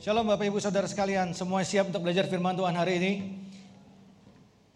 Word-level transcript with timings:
Shalom 0.00 0.24
Bapak 0.24 0.48
Ibu 0.48 0.56
Saudara 0.64 0.88
sekalian, 0.88 1.36
semua 1.36 1.60
siap 1.60 1.92
untuk 1.92 2.00
belajar 2.00 2.24
firman 2.24 2.56
Tuhan 2.56 2.72
hari 2.72 2.96
ini? 2.96 3.12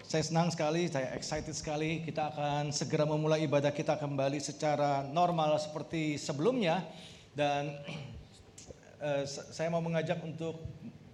Saya 0.04 0.20
senang 0.20 0.52
sekali, 0.52 0.84
saya 0.92 1.16
excited 1.16 1.56
sekali. 1.56 2.04
Kita 2.04 2.28
akan 2.28 2.68
segera 2.68 3.08
memulai 3.08 3.40
ibadah 3.48 3.72
kita 3.72 3.96
kembali 3.96 4.36
secara 4.36 5.00
normal 5.00 5.56
seperti 5.56 6.20
sebelumnya. 6.20 6.84
Dan 7.32 7.72
uh, 9.00 9.24
saya 9.24 9.72
mau 9.72 9.80
mengajak 9.80 10.20
untuk 10.20 10.60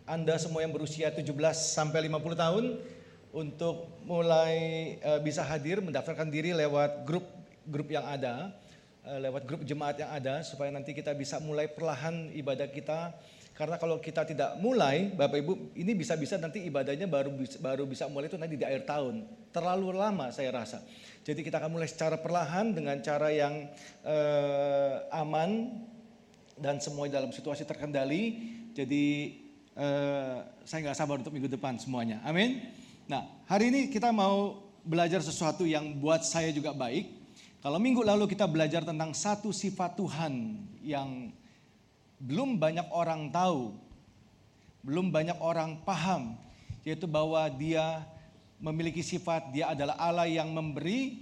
Anda 0.03 0.43
semua 0.43 0.67
yang 0.67 0.75
berusia 0.75 1.15
17 1.15 1.31
sampai 1.55 2.11
50 2.11 2.35
tahun 2.35 2.83
untuk 3.31 3.95
mulai 4.03 4.55
uh, 5.07 5.23
bisa 5.23 5.47
hadir 5.47 5.79
mendaftarkan 5.79 6.27
diri 6.27 6.51
lewat 6.51 7.07
grup 7.07 7.31
grup 7.63 7.87
yang 7.87 8.11
ada, 8.11 8.51
uh, 9.07 9.23
lewat 9.23 9.47
grup 9.47 9.63
jemaat 9.63 10.03
yang 10.03 10.11
ada 10.11 10.43
supaya 10.43 10.67
nanti 10.75 10.99
kita 10.99 11.15
bisa 11.15 11.39
mulai 11.39 11.71
perlahan 11.71 12.35
ibadah 12.35 12.67
kita 12.67 13.15
karena 13.61 13.77
kalau 13.77 14.01
kita 14.01 14.25
tidak 14.25 14.57
mulai, 14.57 15.13
Bapak 15.13 15.37
Ibu, 15.45 15.77
ini 15.77 15.93
bisa-bisa 15.93 16.41
nanti 16.41 16.65
ibadahnya 16.65 17.05
baru 17.05 17.29
baru 17.61 17.85
bisa 17.85 18.09
mulai 18.09 18.33
itu 18.33 18.41
nanti 18.41 18.57
di 18.57 18.65
akhir 18.65 18.89
tahun. 18.89 19.21
Terlalu 19.53 20.01
lama 20.01 20.33
saya 20.33 20.49
rasa. 20.49 20.81
Jadi 21.29 21.45
kita 21.45 21.61
akan 21.61 21.77
mulai 21.77 21.85
secara 21.85 22.17
perlahan 22.17 22.73
dengan 22.73 22.97
cara 23.05 23.29
yang 23.29 23.69
eh, 24.01 24.95
aman 25.13 25.77
dan 26.57 26.81
semuanya 26.81 27.21
dalam 27.21 27.37
situasi 27.37 27.69
terkendali. 27.69 28.41
Jadi 28.73 29.37
eh, 29.77 30.37
saya 30.65 30.79
nggak 30.81 30.97
sabar 30.97 31.21
untuk 31.21 31.37
minggu 31.37 31.53
depan 31.53 31.77
semuanya. 31.77 32.25
Amin. 32.25 32.65
Nah 33.13 33.29
hari 33.45 33.69
ini 33.69 33.93
kita 33.93 34.09
mau 34.09 34.57
belajar 34.89 35.21
sesuatu 35.21 35.69
yang 35.69 36.01
buat 36.01 36.25
saya 36.25 36.49
juga 36.49 36.73
baik. 36.73 37.13
Kalau 37.61 37.77
minggu 37.77 38.01
lalu 38.01 38.25
kita 38.25 38.49
belajar 38.49 38.89
tentang 38.89 39.13
satu 39.13 39.53
sifat 39.53 40.01
Tuhan 40.01 40.65
yang 40.81 41.29
belum 42.21 42.61
banyak 42.61 42.93
orang 42.93 43.33
tahu, 43.33 43.73
belum 44.85 45.09
banyak 45.09 45.41
orang 45.41 45.81
paham, 45.89 46.37
yaitu 46.85 47.09
bahwa 47.09 47.49
dia 47.49 48.05
memiliki 48.61 49.01
sifat 49.01 49.49
dia 49.57 49.73
adalah 49.73 49.97
Allah 49.97 50.29
yang 50.29 50.53
memberi 50.53 51.17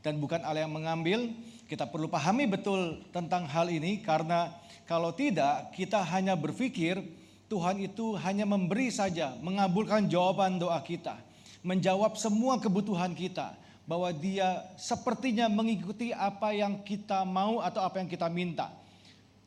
dan 0.00 0.16
bukan 0.16 0.40
Allah 0.40 0.64
yang 0.64 0.72
mengambil. 0.72 1.28
Kita 1.68 1.86
perlu 1.86 2.10
pahami 2.10 2.50
betul 2.50 2.98
tentang 3.14 3.46
hal 3.46 3.70
ini 3.70 4.02
karena 4.02 4.50
kalau 4.90 5.14
tidak 5.14 5.70
kita 5.76 6.02
hanya 6.02 6.34
berpikir 6.34 6.98
Tuhan 7.46 7.78
itu 7.78 8.18
hanya 8.18 8.42
memberi 8.42 8.90
saja, 8.90 9.38
mengabulkan 9.38 10.10
jawaban 10.10 10.58
doa 10.58 10.82
kita, 10.82 11.14
menjawab 11.62 12.18
semua 12.18 12.58
kebutuhan 12.58 13.14
kita, 13.14 13.54
bahwa 13.86 14.10
dia 14.14 14.66
sepertinya 14.78 15.46
mengikuti 15.50 16.10
apa 16.14 16.54
yang 16.54 16.82
kita 16.82 17.22
mau 17.26 17.58
atau 17.62 17.82
apa 17.82 18.02
yang 18.02 18.06
kita 18.10 18.26
minta. 18.30 18.79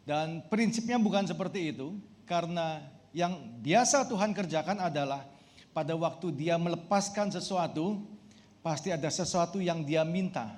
Dan 0.04 0.44
prinsipnya 0.52 1.00
bukan 1.00 1.24
seperti 1.24 1.72
itu, 1.72 1.96
karena 2.28 2.84
yang 3.16 3.40
biasa 3.64 4.04
Tuhan 4.12 4.36
kerjakan 4.36 4.84
adalah 4.84 5.24
pada 5.72 5.96
waktu 5.96 6.36
dia 6.36 6.60
melepaskan 6.60 7.32
sesuatu, 7.32 8.04
pasti 8.60 8.92
ada 8.92 9.08
sesuatu 9.08 9.64
yang 9.64 9.88
dia 9.88 10.04
minta, 10.04 10.52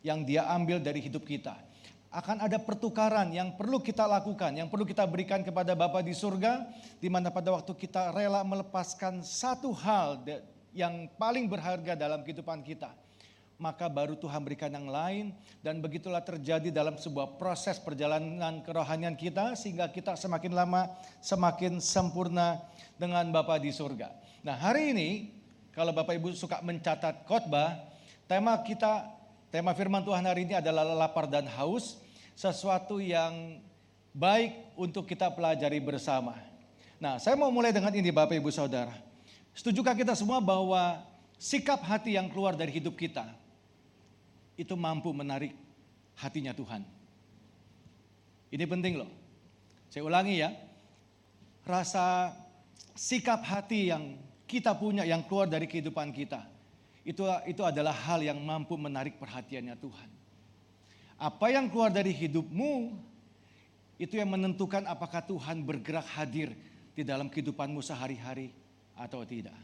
yang 0.00 0.24
dia 0.24 0.48
ambil 0.48 0.80
dari 0.80 1.04
hidup 1.04 1.28
kita. 1.28 1.60
Akan 2.08 2.40
ada 2.40 2.56
pertukaran 2.56 3.28
yang 3.28 3.52
perlu 3.52 3.84
kita 3.84 4.08
lakukan, 4.08 4.56
yang 4.56 4.72
perlu 4.72 4.88
kita 4.88 5.04
berikan 5.04 5.44
kepada 5.44 5.76
Bapa 5.76 6.00
di 6.00 6.16
surga, 6.16 6.64
di 6.96 7.12
mana 7.12 7.28
pada 7.28 7.52
waktu 7.52 7.76
kita 7.76 8.16
rela 8.16 8.40
melepaskan 8.40 9.20
satu 9.20 9.76
hal 9.76 10.24
yang 10.72 11.04
paling 11.20 11.44
berharga 11.44 11.92
dalam 11.92 12.24
kehidupan 12.24 12.64
kita 12.64 12.88
maka 13.56 13.88
baru 13.88 14.12
Tuhan 14.20 14.44
berikan 14.44 14.68
yang 14.68 14.88
lain 14.88 15.32
dan 15.64 15.80
begitulah 15.80 16.20
terjadi 16.20 16.68
dalam 16.68 17.00
sebuah 17.00 17.40
proses 17.40 17.80
perjalanan 17.80 18.60
kerohanian 18.60 19.16
kita 19.16 19.56
sehingga 19.56 19.88
kita 19.88 20.12
semakin 20.12 20.52
lama 20.52 20.92
semakin 21.24 21.80
sempurna 21.80 22.60
dengan 23.00 23.24
Bapa 23.32 23.56
di 23.56 23.72
surga. 23.72 24.12
Nah, 24.44 24.60
hari 24.60 24.92
ini 24.92 25.08
kalau 25.72 25.96
Bapak 25.96 26.20
Ibu 26.20 26.36
suka 26.36 26.60
mencatat 26.60 27.24
khotbah, 27.24 27.80
tema 28.28 28.60
kita 28.60 29.08
tema 29.48 29.72
firman 29.72 30.04
Tuhan 30.04 30.24
hari 30.28 30.44
ini 30.44 30.60
adalah 30.60 30.84
lapar 30.92 31.24
dan 31.24 31.48
haus, 31.48 31.96
sesuatu 32.36 33.00
yang 33.00 33.56
baik 34.12 34.76
untuk 34.76 35.08
kita 35.08 35.32
pelajari 35.32 35.80
bersama. 35.80 36.36
Nah, 37.00 37.16
saya 37.16 37.40
mau 37.40 37.48
mulai 37.48 37.72
dengan 37.72 37.92
ini 37.92 38.12
Bapak 38.12 38.36
Ibu 38.36 38.52
Saudara. 38.52 38.92
Setujukah 39.56 39.96
kita 39.96 40.12
semua 40.12 40.44
bahwa 40.44 41.00
sikap 41.40 41.80
hati 41.80 42.20
yang 42.20 42.28
keluar 42.28 42.52
dari 42.52 42.76
hidup 42.76 42.92
kita 42.92 43.45
itu 44.56 44.74
mampu 44.74 45.12
menarik 45.12 45.52
hatinya 46.16 46.56
Tuhan. 46.56 46.82
Ini 48.50 48.64
penting 48.64 48.96
loh. 48.96 49.10
Saya 49.92 50.02
ulangi 50.08 50.40
ya. 50.40 50.50
Rasa 51.66 52.32
sikap 52.96 53.44
hati 53.44 53.92
yang 53.92 54.16
kita 54.48 54.72
punya 54.78 55.04
yang 55.04 55.26
keluar 55.28 55.50
dari 55.50 55.68
kehidupan 55.68 56.14
kita. 56.14 56.46
Itu 57.06 57.26
itu 57.46 57.62
adalah 57.62 57.94
hal 57.94 58.24
yang 58.24 58.38
mampu 58.40 58.74
menarik 58.74 59.20
perhatiannya 59.20 59.76
Tuhan. 59.78 60.10
Apa 61.16 61.46
yang 61.52 61.68
keluar 61.70 61.90
dari 61.90 62.12
hidupmu 62.12 62.96
itu 63.96 64.14
yang 64.20 64.28
menentukan 64.28 64.84
apakah 64.84 65.24
Tuhan 65.24 65.64
bergerak 65.64 66.04
hadir 66.16 66.52
di 66.92 67.02
dalam 67.04 67.32
kehidupanmu 67.32 67.80
sehari-hari 67.80 68.52
atau 68.96 69.24
tidak. 69.24 69.56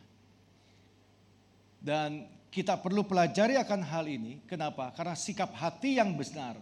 Dan 1.83 2.29
kita 2.53 2.77
perlu 2.77 3.01
pelajari 3.09 3.57
akan 3.57 3.81
hal 3.81 4.05
ini. 4.05 4.45
Kenapa? 4.45 4.93
Karena 4.93 5.17
sikap 5.17 5.57
hati 5.57 5.97
yang 5.97 6.13
benar 6.13 6.61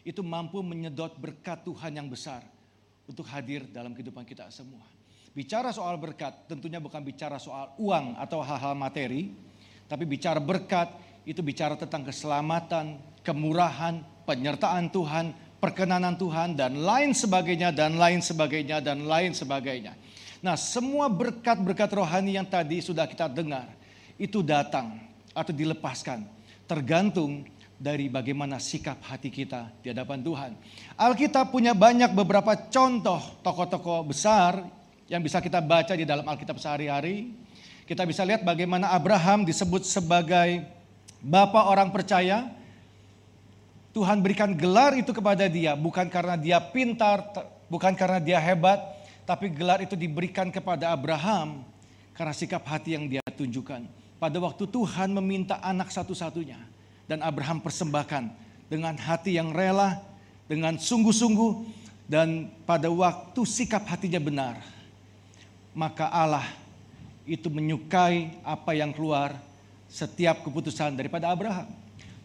itu 0.00 0.24
mampu 0.24 0.64
menyedot 0.64 1.12
berkat 1.20 1.60
Tuhan 1.68 2.00
yang 2.00 2.08
besar 2.08 2.40
untuk 3.04 3.28
hadir 3.28 3.68
dalam 3.68 3.92
kehidupan 3.92 4.24
kita 4.24 4.48
semua. 4.48 4.88
Bicara 5.36 5.68
soal 5.68 6.00
berkat 6.00 6.48
tentunya 6.48 6.80
bukan 6.80 7.04
bicara 7.04 7.36
soal 7.36 7.76
uang 7.76 8.16
atau 8.16 8.40
hal-hal 8.40 8.72
materi, 8.72 9.36
tapi 9.84 10.08
bicara 10.08 10.40
berkat 10.40 10.88
itu 11.28 11.44
bicara 11.44 11.76
tentang 11.76 12.08
keselamatan, 12.08 12.96
kemurahan, 13.20 14.00
penyertaan 14.24 14.88
Tuhan, 14.88 15.36
perkenanan 15.60 16.16
Tuhan 16.16 16.56
dan 16.56 16.80
lain 16.80 17.12
sebagainya 17.12 17.68
dan 17.68 18.00
lain 18.00 18.24
sebagainya 18.24 18.80
dan 18.80 19.04
lain 19.04 19.36
sebagainya. 19.36 19.92
Nah, 20.40 20.56
semua 20.56 21.12
berkat-berkat 21.12 21.92
rohani 21.92 22.40
yang 22.40 22.48
tadi 22.48 22.80
sudah 22.80 23.04
kita 23.04 23.28
dengar 23.28 23.68
itu 24.16 24.40
datang 24.40 25.07
atau 25.38 25.54
dilepaskan. 25.54 26.26
Tergantung 26.66 27.46
dari 27.78 28.10
bagaimana 28.10 28.58
sikap 28.58 28.98
hati 29.06 29.30
kita 29.30 29.70
di 29.80 29.94
hadapan 29.94 30.18
Tuhan. 30.18 30.52
Alkitab 30.98 31.54
punya 31.54 31.72
banyak 31.72 32.10
beberapa 32.10 32.58
contoh 32.68 33.22
tokoh-tokoh 33.46 34.10
besar 34.10 34.66
yang 35.06 35.22
bisa 35.22 35.38
kita 35.38 35.62
baca 35.62 35.94
di 35.94 36.02
dalam 36.02 36.26
Alkitab 36.26 36.58
sehari-hari. 36.58 37.32
Kita 37.86 38.04
bisa 38.04 38.26
lihat 38.26 38.44
bagaimana 38.44 38.92
Abraham 38.92 39.46
disebut 39.46 39.86
sebagai 39.86 40.66
bapak 41.22 41.64
orang 41.64 41.88
percaya. 41.94 42.50
Tuhan 43.96 44.20
berikan 44.20 44.52
gelar 44.52 44.94
itu 44.94 45.10
kepada 45.16 45.48
dia 45.48 45.72
bukan 45.72 46.12
karena 46.12 46.36
dia 46.36 46.60
pintar, 46.60 47.24
bukan 47.72 47.96
karena 47.96 48.20
dia 48.20 48.36
hebat, 48.36 48.78
tapi 49.24 49.48
gelar 49.48 49.80
itu 49.80 49.96
diberikan 49.96 50.52
kepada 50.52 50.92
Abraham 50.92 51.64
karena 52.12 52.34
sikap 52.36 52.62
hati 52.68 52.94
yang 52.98 53.08
dia 53.08 53.24
tunjukkan 53.32 54.07
pada 54.18 54.36
waktu 54.42 54.66
Tuhan 54.66 55.14
meminta 55.14 55.62
anak 55.62 55.94
satu-satunya 55.94 56.58
dan 57.06 57.22
Abraham 57.22 57.62
persembahkan 57.62 58.28
dengan 58.66 58.98
hati 58.98 59.38
yang 59.38 59.54
rela, 59.54 60.02
dengan 60.50 60.76
sungguh-sungguh 60.76 61.64
dan 62.10 62.50
pada 62.66 62.90
waktu 62.90 63.40
sikap 63.46 63.86
hatinya 63.86 64.18
benar, 64.18 64.54
maka 65.72 66.10
Allah 66.10 66.44
itu 67.24 67.46
menyukai 67.46 68.42
apa 68.42 68.74
yang 68.74 68.90
keluar 68.90 69.38
setiap 69.88 70.42
keputusan 70.44 70.98
daripada 70.98 71.30
Abraham. 71.30 71.70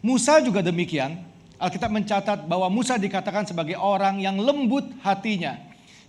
Musa 0.04 0.42
juga 0.42 0.60
demikian. 0.60 1.16
Alkitab 1.54 1.88
mencatat 1.88 2.38
bahwa 2.50 2.66
Musa 2.68 2.98
dikatakan 2.98 3.46
sebagai 3.46 3.78
orang 3.78 4.20
yang 4.20 4.36
lembut 4.36 4.84
hatinya. 5.00 5.56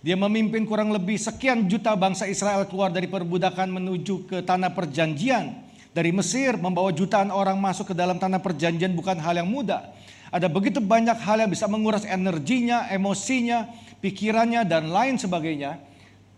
Dia 0.02 0.18
memimpin 0.18 0.66
kurang 0.68 0.90
lebih 0.92 1.16
sekian 1.16 1.64
juta 1.70 1.94
bangsa 1.96 2.28
Israel 2.28 2.66
keluar 2.66 2.92
dari 2.92 3.08
perbudakan 3.08 3.72
menuju 3.72 4.26
ke 4.28 4.42
tanah 4.44 4.74
perjanjian 4.74 5.65
dari 5.96 6.12
Mesir 6.12 6.60
membawa 6.60 6.92
jutaan 6.92 7.32
orang 7.32 7.56
masuk 7.56 7.90
ke 7.90 7.94
dalam 7.96 8.20
tanah 8.20 8.36
perjanjian 8.44 8.92
bukan 8.92 9.16
hal 9.16 9.40
yang 9.40 9.48
mudah. 9.48 9.96
Ada 10.28 10.44
begitu 10.44 10.76
banyak 10.76 11.16
hal 11.16 11.40
yang 11.40 11.48
bisa 11.48 11.64
menguras 11.64 12.04
energinya, 12.04 12.84
emosinya, 12.92 13.64
pikirannya, 14.04 14.68
dan 14.68 14.92
lain 14.92 15.16
sebagainya. 15.16 15.80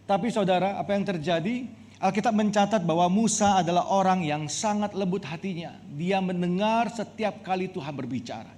Tapi 0.07 0.31
saudara, 0.31 0.79
apa 0.79 0.95
yang 0.95 1.03
terjadi? 1.03 1.67
Alkitab 1.99 2.31
mencatat 2.31 2.87
bahwa 2.87 3.11
Musa 3.11 3.59
adalah 3.59 3.91
orang 3.91 4.23
yang 4.23 4.47
sangat 4.47 4.95
lembut 4.95 5.27
hatinya. 5.27 5.75
Dia 5.91 6.23
mendengar 6.23 6.95
setiap 6.95 7.43
kali 7.43 7.67
Tuhan 7.75 7.91
berbicara. 7.91 8.55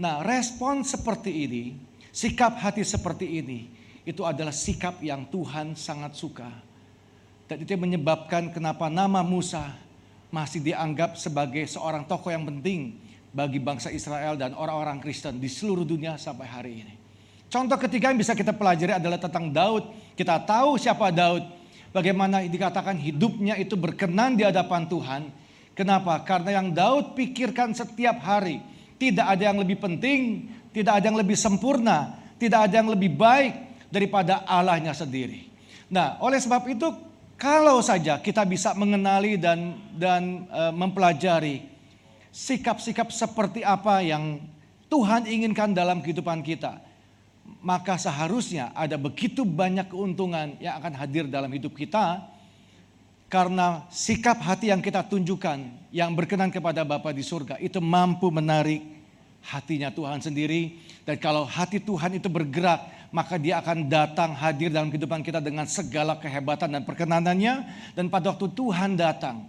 Nah, 0.00 0.24
respon 0.24 0.80
seperti 0.80 1.44
ini, 1.44 1.76
sikap 2.08 2.56
hati 2.56 2.80
seperti 2.80 3.28
ini, 3.28 3.68
itu 4.08 4.24
adalah 4.24 4.56
sikap 4.56 5.04
yang 5.04 5.28
Tuhan 5.28 5.76
sangat 5.76 6.16
suka. 6.16 6.48
Dan 7.44 7.68
itu 7.68 7.76
menyebabkan 7.76 8.48
kenapa 8.48 8.88
nama 8.88 9.20
Musa 9.20 9.81
masih 10.32 10.64
dianggap 10.64 11.20
sebagai 11.20 11.68
seorang 11.68 12.08
tokoh 12.08 12.32
yang 12.32 12.48
penting 12.48 12.96
bagi 13.36 13.60
bangsa 13.60 13.92
Israel 13.92 14.40
dan 14.40 14.56
orang-orang 14.56 14.96
Kristen 14.98 15.36
di 15.36 15.46
seluruh 15.46 15.84
dunia 15.84 16.16
sampai 16.16 16.48
hari 16.48 16.72
ini. 16.80 16.94
Contoh 17.52 17.76
ketiga 17.76 18.08
yang 18.08 18.16
bisa 18.16 18.32
kita 18.32 18.56
pelajari 18.56 18.96
adalah 18.96 19.20
tentang 19.20 19.52
Daud. 19.52 19.92
Kita 20.16 20.40
tahu 20.40 20.80
siapa 20.80 21.12
Daud, 21.12 21.44
bagaimana 21.92 22.40
dikatakan 22.48 22.96
hidupnya 22.96 23.60
itu 23.60 23.76
berkenan 23.76 24.40
di 24.40 24.48
hadapan 24.48 24.88
Tuhan. 24.88 25.22
Kenapa? 25.76 26.24
Karena 26.24 26.64
yang 26.64 26.72
Daud 26.72 27.12
pikirkan 27.12 27.76
setiap 27.76 28.24
hari, 28.24 28.64
tidak 28.96 29.36
ada 29.36 29.52
yang 29.52 29.60
lebih 29.60 29.84
penting, 29.84 30.48
tidak 30.72 31.00
ada 31.00 31.12
yang 31.12 31.20
lebih 31.20 31.36
sempurna, 31.36 32.16
tidak 32.40 32.72
ada 32.72 32.74
yang 32.80 32.88
lebih 32.88 33.12
baik 33.12 33.52
daripada 33.92 34.48
Allahnya 34.48 34.96
sendiri. 34.96 35.52
Nah, 35.92 36.16
oleh 36.24 36.40
sebab 36.40 36.64
itu 36.72 37.11
kalau 37.42 37.82
saja 37.82 38.22
kita 38.22 38.46
bisa 38.46 38.70
mengenali 38.78 39.34
dan 39.34 39.74
dan 39.98 40.46
e, 40.46 40.62
mempelajari 40.70 41.66
sikap-sikap 42.30 43.10
seperti 43.10 43.66
apa 43.66 43.98
yang 43.98 44.38
Tuhan 44.86 45.26
inginkan 45.26 45.74
dalam 45.74 45.98
kehidupan 45.98 46.38
kita, 46.46 46.78
maka 47.58 47.98
seharusnya 47.98 48.70
ada 48.78 48.94
begitu 48.94 49.42
banyak 49.42 49.90
keuntungan 49.90 50.54
yang 50.62 50.78
akan 50.78 50.94
hadir 50.94 51.26
dalam 51.26 51.50
hidup 51.50 51.74
kita 51.74 52.22
karena 53.26 53.90
sikap 53.90 54.38
hati 54.38 54.70
yang 54.70 54.78
kita 54.78 55.02
tunjukkan 55.02 55.90
yang 55.90 56.14
berkenan 56.14 56.52
kepada 56.54 56.86
Bapa 56.86 57.10
di 57.10 57.26
surga 57.26 57.58
itu 57.58 57.82
mampu 57.82 58.30
menarik 58.30 58.86
hatinya 59.42 59.90
Tuhan 59.90 60.22
sendiri. 60.22 60.78
Dan 61.02 61.18
kalau 61.18 61.42
hati 61.42 61.82
Tuhan 61.82 62.22
itu 62.22 62.30
bergerak 62.30 63.01
maka 63.12 63.36
dia 63.36 63.60
akan 63.60 63.86
datang 63.86 64.32
hadir 64.32 64.72
dalam 64.72 64.88
kehidupan 64.88 65.20
kita 65.20 65.38
dengan 65.38 65.68
segala 65.68 66.16
kehebatan 66.16 66.72
dan 66.72 66.82
perkenanannya 66.82 67.54
dan 67.92 68.08
pada 68.08 68.32
waktu 68.32 68.48
Tuhan 68.56 68.96
datang 68.96 69.46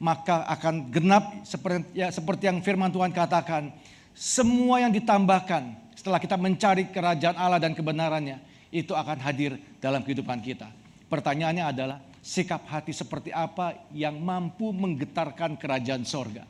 maka 0.00 0.42
akan 0.50 0.90
genap 0.90 1.44
seperti 1.46 1.94
ya, 1.94 2.10
seperti 2.10 2.50
yang 2.50 2.58
firman 2.64 2.90
Tuhan 2.90 3.14
katakan 3.14 3.70
semua 4.16 4.82
yang 4.82 4.90
ditambahkan 4.90 5.94
setelah 5.94 6.18
kita 6.18 6.34
mencari 6.34 6.90
kerajaan 6.90 7.36
Allah 7.38 7.62
dan 7.62 7.76
kebenarannya 7.76 8.42
itu 8.74 8.90
akan 8.90 9.22
hadir 9.22 9.54
dalam 9.78 10.02
kehidupan 10.02 10.42
kita. 10.42 10.66
Pertanyaannya 11.06 11.64
adalah 11.64 11.98
sikap 12.18 12.66
hati 12.66 12.90
seperti 12.90 13.30
apa 13.30 13.86
yang 13.94 14.18
mampu 14.18 14.74
menggetarkan 14.74 15.54
kerajaan 15.60 16.02
sorga. 16.02 16.42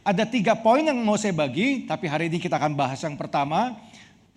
Ada 0.00 0.24
tiga 0.24 0.56
poin 0.56 0.80
yang 0.80 0.96
mau 1.04 1.20
saya 1.20 1.36
bagi, 1.36 1.84
tapi 1.84 2.08
hari 2.08 2.32
ini 2.32 2.40
kita 2.40 2.56
akan 2.56 2.72
bahas 2.72 3.02
yang 3.04 3.18
pertama. 3.18 3.76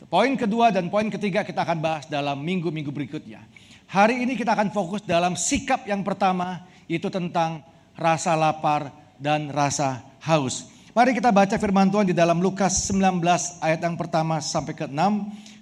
Poin 0.09 0.33
kedua 0.33 0.73
dan 0.73 0.89
poin 0.89 1.05
ketiga 1.13 1.45
kita 1.45 1.61
akan 1.61 1.77
bahas 1.77 2.09
dalam 2.09 2.41
minggu-minggu 2.41 2.89
berikutnya. 2.89 3.45
Hari 3.85 4.25
ini 4.25 4.33
kita 4.33 4.57
akan 4.57 4.73
fokus 4.73 5.05
dalam 5.05 5.37
sikap 5.37 5.85
yang 5.85 6.01
pertama, 6.01 6.65
itu 6.89 7.05
tentang 7.13 7.61
rasa 7.93 8.33
lapar 8.33 8.89
dan 9.21 9.53
rasa 9.53 10.01
haus. 10.25 10.71
Mari 10.91 11.13
kita 11.13 11.29
baca 11.29 11.55
firman 11.55 11.87
Tuhan 11.87 12.09
di 12.09 12.15
dalam 12.17 12.41
Lukas 12.41 12.89
19 12.89 13.21
ayat 13.61 13.79
yang 13.79 13.95
pertama 13.95 14.41
sampai 14.41 14.73
ke 14.73 14.89
6. 14.89 14.97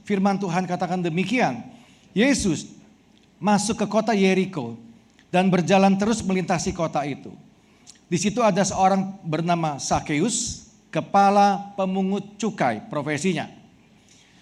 Firman 0.08 0.40
Tuhan 0.40 0.64
katakan 0.66 1.04
demikian. 1.04 1.60
Yesus 2.16 2.66
masuk 3.38 3.84
ke 3.84 3.86
kota 3.92 4.16
Yeriko 4.16 4.80
dan 5.30 5.52
berjalan 5.52 6.00
terus 6.00 6.24
melintasi 6.24 6.74
kota 6.74 7.04
itu. 7.06 7.30
Di 8.10 8.18
situ 8.18 8.42
ada 8.42 8.66
seorang 8.66 9.22
bernama 9.22 9.78
Sakeus, 9.78 10.66
kepala 10.90 11.76
pemungut 11.78 12.40
cukai 12.42 12.82
profesinya. 12.90 13.59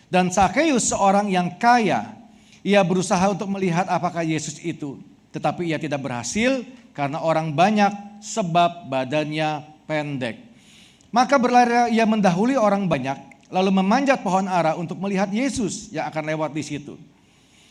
Dan 0.07 0.31
Sakeus 0.31 0.91
seorang 0.91 1.27
yang 1.27 1.59
kaya, 1.59 2.15
ia 2.63 2.79
berusaha 2.83 3.27
untuk 3.27 3.51
melihat 3.51 3.87
apakah 3.91 4.23
Yesus 4.23 4.59
itu, 4.63 5.03
tetapi 5.35 5.67
ia 5.67 5.79
tidak 5.79 5.99
berhasil 5.99 6.63
karena 6.95 7.19
orang 7.19 7.51
banyak 7.51 7.91
sebab 8.23 8.87
badannya 8.87 9.63
pendek. 9.83 10.47
Maka 11.11 11.39
berlari 11.39 11.95
ia 11.95 12.03
mendahului 12.03 12.59
orang 12.59 12.87
banyak, 12.87 13.47
lalu 13.51 13.71
memanjat 13.79 14.23
pohon 14.23 14.47
ara 14.47 14.75
untuk 14.75 14.99
melihat 14.99 15.31
Yesus 15.31 15.91
yang 15.91 16.07
akan 16.11 16.23
lewat 16.23 16.51
di 16.51 16.63
situ. 16.63 16.95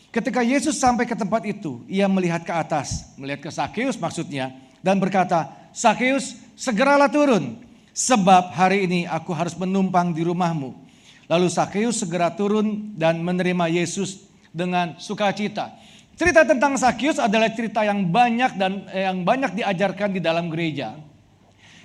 Ketika 0.09 0.41
Yesus 0.41 0.79
sampai 0.79 1.05
ke 1.05 1.13
tempat 1.13 1.45
itu, 1.45 1.85
ia 1.85 2.09
melihat 2.09 2.41
ke 2.41 2.53
atas, 2.53 3.13
melihat 3.19 3.45
ke 3.45 3.51
Sakeus 3.53 3.99
maksudnya, 3.99 4.55
dan 4.81 4.97
berkata, 4.97 5.53
Sakeus 5.69 6.37
segeralah 6.57 7.11
turun, 7.11 7.61
sebab 7.93 8.55
hari 8.55 8.89
ini 8.89 9.05
aku 9.05 9.29
harus 9.35 9.53
menumpang 9.53 10.15
di 10.15 10.25
rumahmu. 10.25 10.86
Lalu 11.27 11.47
Sakeus 11.51 11.99
segera 11.99 12.31
turun 12.31 12.95
dan 12.95 13.19
menerima 13.19 13.67
Yesus 13.67 14.27
dengan 14.55 14.95
sukacita. 14.95 15.75
Cerita 16.17 16.47
tentang 16.47 16.79
Sakeus 16.79 17.21
adalah 17.21 17.51
cerita 17.53 17.83
yang 17.83 18.09
banyak 18.09 18.57
dan 18.57 18.87
eh, 18.89 19.05
yang 19.05 19.21
banyak 19.21 19.53
diajarkan 19.59 20.17
di 20.17 20.21
dalam 20.23 20.49
gereja. 20.49 20.97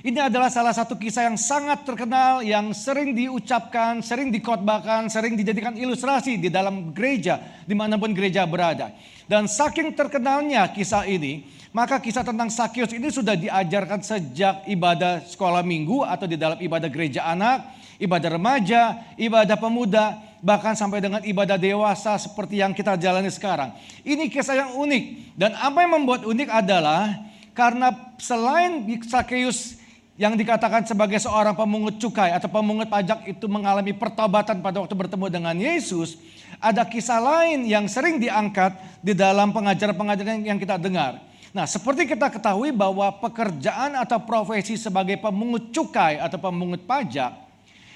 Ini 0.03 0.19
adalah 0.19 0.51
salah 0.51 0.75
satu 0.75 0.99
kisah 0.99 1.31
yang 1.31 1.39
sangat 1.39 1.87
terkenal, 1.87 2.43
yang 2.43 2.75
sering 2.75 3.15
diucapkan, 3.15 4.03
sering 4.03 4.35
dikotbahkan, 4.35 5.07
sering 5.07 5.39
dijadikan 5.39 5.79
ilustrasi 5.79 6.43
di 6.43 6.51
dalam 6.51 6.91
gereja, 6.91 7.39
di 7.63 7.71
mana 7.71 7.95
pun 7.95 8.11
gereja 8.11 8.43
berada. 8.43 8.91
Dan 9.31 9.47
saking 9.47 9.95
terkenalnya 9.95 10.67
kisah 10.75 11.07
ini, 11.07 11.47
maka 11.71 12.03
kisah 12.03 12.27
tentang 12.27 12.51
Sakyus 12.51 12.91
ini 12.91 13.15
sudah 13.15 13.39
diajarkan 13.39 14.03
sejak 14.03 14.67
ibadah 14.67 15.23
sekolah 15.23 15.63
minggu 15.63 16.03
atau 16.03 16.27
di 16.27 16.35
dalam 16.35 16.59
ibadah 16.59 16.91
gereja 16.91 17.23
anak, 17.23 17.63
ibadah 18.03 18.35
remaja, 18.35 19.07
ibadah 19.15 19.55
pemuda, 19.55 20.19
bahkan 20.43 20.75
sampai 20.75 20.99
dengan 20.99 21.23
ibadah 21.23 21.55
dewasa 21.55 22.19
seperti 22.19 22.59
yang 22.59 22.75
kita 22.75 22.99
jalani 22.99 23.31
sekarang. 23.31 23.71
Ini 24.03 24.27
kisah 24.27 24.67
yang 24.67 24.71
unik. 24.75 25.39
Dan 25.39 25.55
apa 25.55 25.79
yang 25.87 25.95
membuat 25.95 26.27
unik 26.27 26.51
adalah 26.51 27.23
karena 27.55 27.95
selain 28.19 28.83
Sakyus 29.07 29.82
yang 30.21 30.37
dikatakan 30.37 30.85
sebagai 30.85 31.17
seorang 31.17 31.57
pemungut 31.57 31.97
cukai 31.97 32.37
atau 32.37 32.49
pemungut 32.53 32.89
pajak 32.93 33.25
itu 33.25 33.49
mengalami 33.49 33.97
pertobatan 33.97 34.61
pada 34.61 34.85
waktu 34.85 34.93
bertemu 34.93 35.27
dengan 35.33 35.57
Yesus, 35.57 36.21
ada 36.61 36.85
kisah 36.85 37.17
lain 37.17 37.65
yang 37.65 37.89
sering 37.89 38.21
diangkat 38.21 38.77
di 39.01 39.17
dalam 39.17 39.57
pengajaran-pengajaran 39.57 40.45
yang 40.45 40.61
kita 40.61 40.77
dengar. 40.77 41.17
Nah, 41.53 41.65
seperti 41.65 42.09
kita 42.09 42.33
ketahui 42.33 42.73
bahwa 42.73 43.09
pekerjaan 43.21 43.97
atau 43.97 44.21
profesi 44.21 44.77
sebagai 44.77 45.21
pemungut 45.21 45.73
cukai 45.73 46.21
atau 46.21 46.41
pemungut 46.41 46.85
pajak 46.85 47.33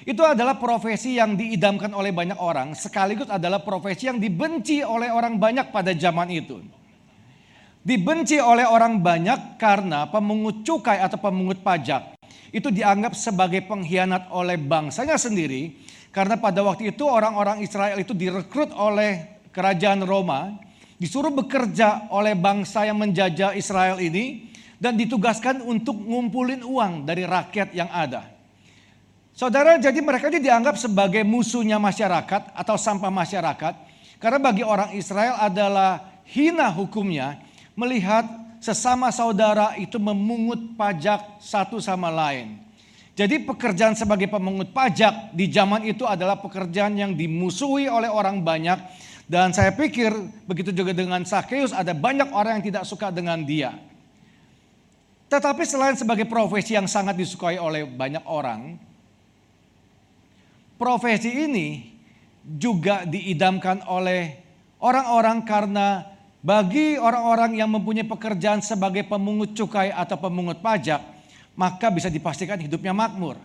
itu 0.05 0.21
adalah 0.21 0.57
profesi 0.57 1.17
yang 1.17 1.37
diidamkan 1.37 1.89
oleh 1.93 2.13
banyak 2.13 2.37
orang, 2.37 2.73
sekaligus 2.77 3.29
adalah 3.29 3.61
profesi 3.61 4.09
yang 4.09 4.21
dibenci 4.21 4.81
oleh 4.81 5.09
orang 5.09 5.37
banyak 5.37 5.69
pada 5.69 5.93
zaman 5.93 6.29
itu 6.33 6.61
dibenci 7.87 8.35
oleh 8.43 8.67
orang 8.67 8.99
banyak 8.99 9.55
karena 9.55 10.11
pemungut 10.11 10.67
cukai 10.67 10.99
atau 10.99 11.15
pemungut 11.23 11.63
pajak 11.63 12.19
itu 12.51 12.67
dianggap 12.67 13.15
sebagai 13.15 13.63
pengkhianat 13.63 14.27
oleh 14.35 14.59
bangsanya 14.59 15.15
sendiri 15.15 15.71
karena 16.11 16.35
pada 16.35 16.67
waktu 16.67 16.91
itu 16.91 17.07
orang-orang 17.07 17.63
Israel 17.63 17.95
itu 17.95 18.11
direkrut 18.11 18.75
oleh 18.75 19.39
kerajaan 19.55 20.03
Roma 20.03 20.59
disuruh 20.99 21.31
bekerja 21.31 22.11
oleh 22.11 22.35
bangsa 22.35 22.83
yang 22.83 22.99
menjajah 22.99 23.55
Israel 23.55 24.03
ini 24.03 24.51
dan 24.75 24.99
ditugaskan 24.99 25.63
untuk 25.63 25.95
ngumpulin 25.95 26.67
uang 26.67 27.07
dari 27.07 27.23
rakyat 27.23 27.71
yang 27.71 27.87
ada. 27.87 28.35
Saudara, 29.31 29.77
jadi 29.77 29.97
mereka 30.01 30.27
ini 30.33 30.41
dianggap 30.41 30.75
sebagai 30.75 31.21
musuhnya 31.21 31.77
masyarakat 31.77 32.51
atau 32.51 32.75
sampah 32.75 33.13
masyarakat 33.13 33.73
karena 34.17 34.39
bagi 34.41 34.65
orang 34.65 34.97
Israel 34.97 35.37
adalah 35.37 36.21
hina 36.25 36.73
hukumnya 36.73 37.46
melihat 37.77 38.25
sesama 38.57 39.13
saudara 39.13 39.77
itu 39.77 40.01
memungut 40.01 40.73
pajak 40.73 41.37
satu 41.37 41.77
sama 41.77 42.09
lain. 42.09 42.57
Jadi 43.13 43.41
pekerjaan 43.45 43.97
sebagai 43.97 44.29
pemungut 44.29 44.73
pajak 44.73 45.33
di 45.33 45.49
zaman 45.49 45.85
itu 45.85 46.05
adalah 46.05 46.37
pekerjaan 46.37 46.97
yang 46.97 47.13
dimusuhi 47.13 47.89
oleh 47.89 48.09
orang 48.09 48.41
banyak. 48.41 48.77
Dan 49.27 49.51
saya 49.53 49.73
pikir 49.73 50.13
begitu 50.47 50.71
juga 50.71 50.93
dengan 50.93 51.21
Sakeus 51.25 51.73
ada 51.73 51.91
banyak 51.93 52.29
orang 52.33 52.61
yang 52.61 52.65
tidak 52.73 52.83
suka 52.85 53.13
dengan 53.13 53.41
dia. 53.45 53.73
Tetapi 55.27 55.63
selain 55.67 55.97
sebagai 55.99 56.23
profesi 56.23 56.77
yang 56.77 56.87
sangat 56.87 57.19
disukai 57.19 57.59
oleh 57.59 57.83
banyak 57.83 58.23
orang, 58.23 58.79
profesi 60.79 61.33
ini 61.33 61.91
juga 62.47 63.03
diidamkan 63.03 63.83
oleh 63.91 64.39
orang-orang 64.79 65.43
karena 65.43 66.16
bagi 66.41 67.01
orang-orang 67.01 67.57
yang 67.57 67.69
mempunyai 67.69 68.05
pekerjaan 68.05 68.61
sebagai 68.61 69.05
pemungut 69.09 69.57
cukai 69.57 69.89
atau 69.89 70.17
pemungut 70.21 70.61
pajak, 70.61 71.01
maka 71.57 71.89
bisa 71.89 72.07
dipastikan 72.07 72.61
hidupnya 72.61 72.93
makmur. 72.93 73.41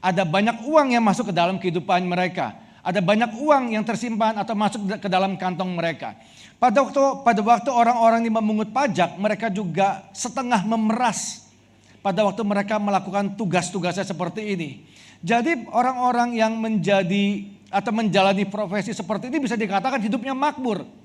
Ada 0.00 0.24
banyak 0.24 0.64
uang 0.64 0.96
yang 0.96 1.04
masuk 1.04 1.28
ke 1.28 1.34
dalam 1.36 1.60
kehidupan 1.60 2.00
mereka. 2.08 2.56
Ada 2.80 3.04
banyak 3.04 3.36
uang 3.36 3.76
yang 3.76 3.84
tersimpan 3.84 4.40
atau 4.40 4.56
masuk 4.56 4.96
ke 4.96 5.08
dalam 5.12 5.36
kantong 5.36 5.68
mereka. 5.76 6.16
Pada 6.56 6.80
waktu 6.80 7.00
pada 7.20 7.40
waktu 7.44 7.68
orang-orang 7.68 8.24
ini 8.24 8.32
memungut 8.32 8.72
pajak, 8.72 9.20
mereka 9.20 9.52
juga 9.52 10.08
setengah 10.16 10.64
memeras 10.64 11.48
pada 12.00 12.24
waktu 12.24 12.40
mereka 12.40 12.80
melakukan 12.80 13.36
tugas-tugasnya 13.36 14.08
seperti 14.08 14.56
ini. 14.56 14.70
Jadi 15.20 15.68
orang-orang 15.68 16.32
yang 16.32 16.56
menjadi 16.56 17.44
atau 17.68 17.92
menjalani 17.92 18.48
profesi 18.48 18.96
seperti 18.96 19.28
ini 19.28 19.36
bisa 19.36 19.54
dikatakan 19.54 20.00
hidupnya 20.00 20.32
makmur. 20.32 20.99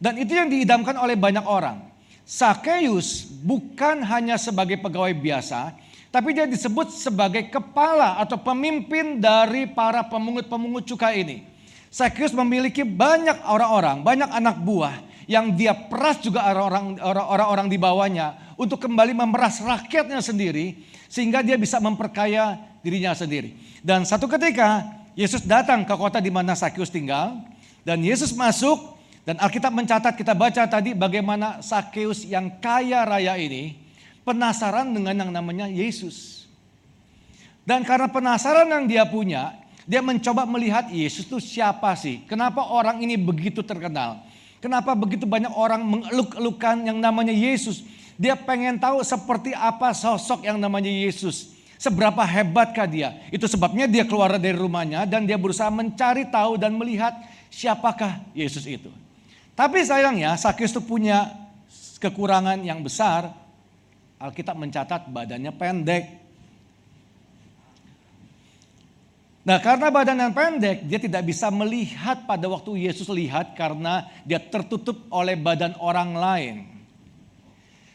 Dan 0.00 0.16
itu 0.16 0.32
yang 0.32 0.48
diidamkan 0.48 0.96
oleh 0.96 1.12
banyak 1.12 1.44
orang. 1.44 1.92
Sakeus 2.24 3.28
bukan 3.44 4.00
hanya 4.00 4.40
sebagai 4.40 4.80
pegawai 4.80 5.12
biasa, 5.12 5.76
tapi 6.08 6.32
dia 6.32 6.48
disebut 6.48 6.88
sebagai 6.88 7.52
kepala 7.52 8.16
atau 8.16 8.40
pemimpin 8.40 9.20
dari 9.20 9.68
para 9.68 10.00
pemungut-pemungut 10.08 10.88
cukai 10.88 11.20
ini. 11.20 11.36
Sakyus 11.92 12.32
memiliki 12.32 12.80
banyak 12.80 13.44
orang-orang, 13.44 14.00
banyak 14.00 14.30
anak 14.30 14.56
buah 14.62 14.94
yang 15.28 15.52
dia 15.52 15.74
peras 15.74 16.22
juga 16.22 16.48
orang-orang 16.48 17.66
di 17.70 17.78
bawahnya 17.78 18.54
untuk 18.58 18.82
kembali 18.82 19.14
memeras 19.14 19.62
rakyatnya 19.62 20.22
sendiri 20.22 20.80
sehingga 21.10 21.42
dia 21.42 21.58
bisa 21.58 21.82
memperkaya 21.82 22.56
dirinya 22.80 23.14
sendiri. 23.14 23.54
Dan 23.82 24.06
satu 24.06 24.30
ketika 24.30 24.86
Yesus 25.18 25.42
datang 25.42 25.82
ke 25.82 25.94
kota 25.98 26.22
di 26.22 26.30
mana 26.30 26.54
Sakyus 26.54 26.94
tinggal 26.94 27.42
dan 27.82 28.02
Yesus 28.02 28.30
masuk 28.34 28.99
dan 29.28 29.36
Alkitab 29.36 29.72
mencatat 29.72 30.16
kita 30.16 30.32
baca 30.32 30.64
tadi 30.64 30.96
bagaimana 30.96 31.60
Sakyus 31.60 32.24
yang 32.24 32.56
kaya 32.56 33.04
raya 33.04 33.36
ini 33.36 33.76
penasaran 34.24 34.88
dengan 34.90 35.12
yang 35.26 35.30
namanya 35.30 35.68
Yesus. 35.68 36.48
Dan 37.68 37.84
karena 37.84 38.08
penasaran 38.08 38.66
yang 38.66 38.88
dia 38.88 39.04
punya, 39.04 39.52
dia 39.84 40.00
mencoba 40.00 40.48
melihat 40.48 40.88
Yesus 40.88 41.28
itu 41.28 41.36
siapa 41.36 41.92
sih? 41.94 42.24
Kenapa 42.24 42.64
orang 42.72 43.04
ini 43.04 43.20
begitu 43.20 43.60
terkenal? 43.60 44.24
Kenapa 44.60 44.96
begitu 44.96 45.28
banyak 45.28 45.52
orang 45.52 45.84
mengeluk-elukan 45.84 46.88
yang 46.88 46.98
namanya 47.00 47.32
Yesus? 47.32 47.84
Dia 48.20 48.36
pengen 48.36 48.76
tahu 48.76 49.00
seperti 49.00 49.56
apa 49.56 49.92
sosok 49.96 50.44
yang 50.44 50.60
namanya 50.60 50.92
Yesus. 50.92 51.56
Seberapa 51.80 52.20
hebatkah 52.20 52.84
dia? 52.84 53.16
Itu 53.32 53.48
sebabnya 53.48 53.88
dia 53.88 54.04
keluar 54.04 54.36
dari 54.36 54.52
rumahnya 54.52 55.08
dan 55.08 55.24
dia 55.24 55.40
berusaha 55.40 55.72
mencari 55.72 56.28
tahu 56.28 56.60
dan 56.60 56.76
melihat 56.76 57.16
siapakah 57.48 58.20
Yesus 58.36 58.68
itu. 58.68 58.92
Tapi 59.60 59.84
sayangnya 59.84 60.40
Sakyus 60.40 60.72
itu 60.72 60.80
punya 60.80 61.28
kekurangan 62.00 62.64
yang 62.64 62.80
besar. 62.80 63.28
Alkitab 64.16 64.56
mencatat 64.56 65.12
badannya 65.12 65.52
pendek. 65.52 66.04
Nah 69.44 69.60
karena 69.60 69.92
badan 69.92 70.16
yang 70.16 70.32
pendek 70.32 70.88
dia 70.88 70.96
tidak 70.96 71.28
bisa 71.28 71.52
melihat 71.52 72.24
pada 72.24 72.48
waktu 72.48 72.88
Yesus 72.88 73.04
lihat 73.12 73.52
karena 73.52 74.08
dia 74.24 74.40
tertutup 74.40 74.96
oleh 75.12 75.36
badan 75.36 75.76
orang 75.76 76.16
lain. 76.16 76.56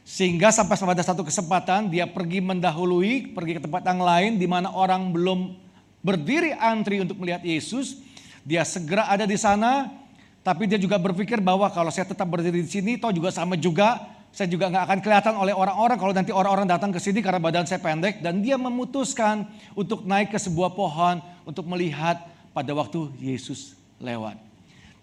Sehingga 0.06 0.54
sampai 0.54 0.78
pada 0.78 1.02
satu 1.02 1.26
kesempatan 1.26 1.90
dia 1.90 2.06
pergi 2.06 2.46
mendahului, 2.46 3.34
pergi 3.34 3.58
ke 3.58 3.62
tempat 3.66 3.82
yang 3.90 4.06
lain 4.06 4.32
di 4.38 4.46
mana 4.46 4.70
orang 4.70 5.10
belum 5.10 5.58
berdiri 6.06 6.54
antri 6.54 7.02
untuk 7.02 7.18
melihat 7.18 7.42
Yesus. 7.42 8.06
Dia 8.46 8.62
segera 8.62 9.10
ada 9.10 9.26
di 9.26 9.34
sana, 9.34 10.05
tapi 10.46 10.70
dia 10.70 10.78
juga 10.78 11.02
berpikir 11.02 11.42
bahwa 11.42 11.66
kalau 11.74 11.90
saya 11.90 12.06
tetap 12.06 12.30
berdiri 12.30 12.62
di 12.62 12.70
sini, 12.70 13.02
toh 13.02 13.10
juga 13.10 13.34
sama 13.34 13.58
juga 13.58 13.98
saya 14.30 14.46
juga 14.46 14.70
nggak 14.70 14.84
akan 14.86 15.00
kelihatan 15.02 15.34
oleh 15.42 15.56
orang-orang 15.58 15.98
kalau 15.98 16.14
nanti 16.14 16.30
orang-orang 16.30 16.70
datang 16.70 16.92
ke 16.94 17.00
sini 17.02 17.24
karena 17.24 17.42
badan 17.42 17.66
saya 17.66 17.82
pendek 17.82 18.22
dan 18.22 18.46
dia 18.46 18.60
memutuskan 18.60 19.48
untuk 19.74 20.06
naik 20.06 20.30
ke 20.30 20.38
sebuah 20.38 20.76
pohon 20.78 21.18
untuk 21.50 21.66
melihat 21.66 22.22
pada 22.54 22.70
waktu 22.78 23.10
Yesus 23.18 23.74
lewat. 23.98 24.38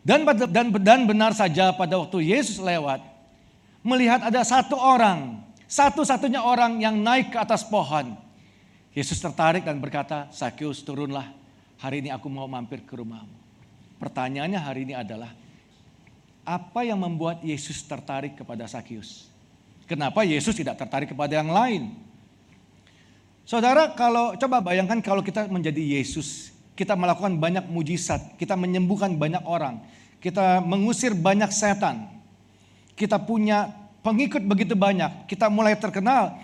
Dan 0.06 0.22
dan 0.52 0.70
dan 0.78 0.98
benar 1.10 1.34
saja 1.34 1.74
pada 1.74 1.98
waktu 1.98 2.22
Yesus 2.22 2.62
lewat 2.62 3.02
melihat 3.82 4.22
ada 4.22 4.46
satu 4.46 4.78
orang, 4.78 5.42
satu-satunya 5.66 6.38
orang 6.38 6.78
yang 6.78 6.94
naik 7.02 7.34
ke 7.34 7.38
atas 7.42 7.66
pohon. 7.66 8.14
Yesus 8.94 9.18
tertarik 9.18 9.66
dan 9.66 9.82
berkata, 9.82 10.30
"Sakyus, 10.30 10.86
turunlah. 10.86 11.26
Hari 11.82 12.06
ini 12.06 12.14
aku 12.14 12.30
mau 12.30 12.46
mampir 12.46 12.84
ke 12.86 12.94
rumahmu." 12.94 13.41
Pertanyaannya 14.02 14.58
hari 14.58 14.82
ini 14.82 14.98
adalah 14.98 15.30
apa 16.42 16.82
yang 16.82 16.98
membuat 16.98 17.38
Yesus 17.46 17.86
tertarik 17.86 18.34
kepada 18.34 18.66
Sakyus? 18.66 19.30
Kenapa 19.86 20.26
Yesus 20.26 20.58
tidak 20.58 20.74
tertarik 20.74 21.14
kepada 21.14 21.38
yang 21.38 21.54
lain? 21.54 21.94
Saudara, 23.46 23.94
kalau 23.94 24.34
coba 24.34 24.58
bayangkan 24.58 24.98
kalau 24.98 25.22
kita 25.22 25.46
menjadi 25.46 25.78
Yesus, 25.78 26.50
kita 26.74 26.98
melakukan 26.98 27.38
banyak 27.38 27.70
mujizat, 27.70 28.34
kita 28.42 28.58
menyembuhkan 28.58 29.14
banyak 29.14 29.46
orang, 29.46 29.78
kita 30.18 30.58
mengusir 30.58 31.14
banyak 31.14 31.54
setan, 31.54 32.10
kita 32.98 33.22
punya 33.22 33.70
pengikut 34.02 34.42
begitu 34.42 34.74
banyak, 34.74 35.30
kita 35.30 35.46
mulai 35.46 35.78
terkenal. 35.78 36.42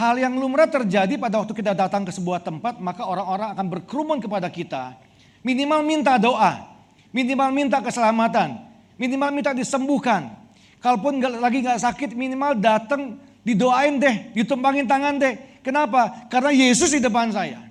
Hal 0.00 0.16
yang 0.16 0.40
lumrah 0.40 0.64
terjadi 0.64 1.20
pada 1.20 1.44
waktu 1.44 1.52
kita 1.52 1.76
datang 1.76 2.08
ke 2.08 2.12
sebuah 2.16 2.40
tempat, 2.40 2.80
maka 2.80 3.04
orang-orang 3.04 3.52
akan 3.52 3.66
berkerumun 3.76 4.24
kepada 4.24 4.48
kita. 4.48 4.96
Minimal 5.44 5.84
minta 5.84 6.16
doa, 6.16 6.73
minimal 7.14 7.54
minta 7.54 7.78
keselamatan, 7.78 8.74
Minimal 8.94 9.30
minta 9.34 9.50
disembuhkan. 9.50 10.30
Kalaupun 10.78 11.18
gak, 11.18 11.42
lagi 11.42 11.58
gak 11.64 11.82
sakit 11.82 12.14
minimal 12.14 12.54
datang 12.54 13.18
didoain 13.42 13.98
deh, 13.98 14.30
ditumpangin 14.36 14.86
tangan 14.86 15.18
deh. 15.18 15.34
Kenapa? 15.64 16.28
Karena 16.30 16.54
Yesus 16.54 16.94
di 16.94 17.00
depan 17.02 17.32
saya. 17.34 17.64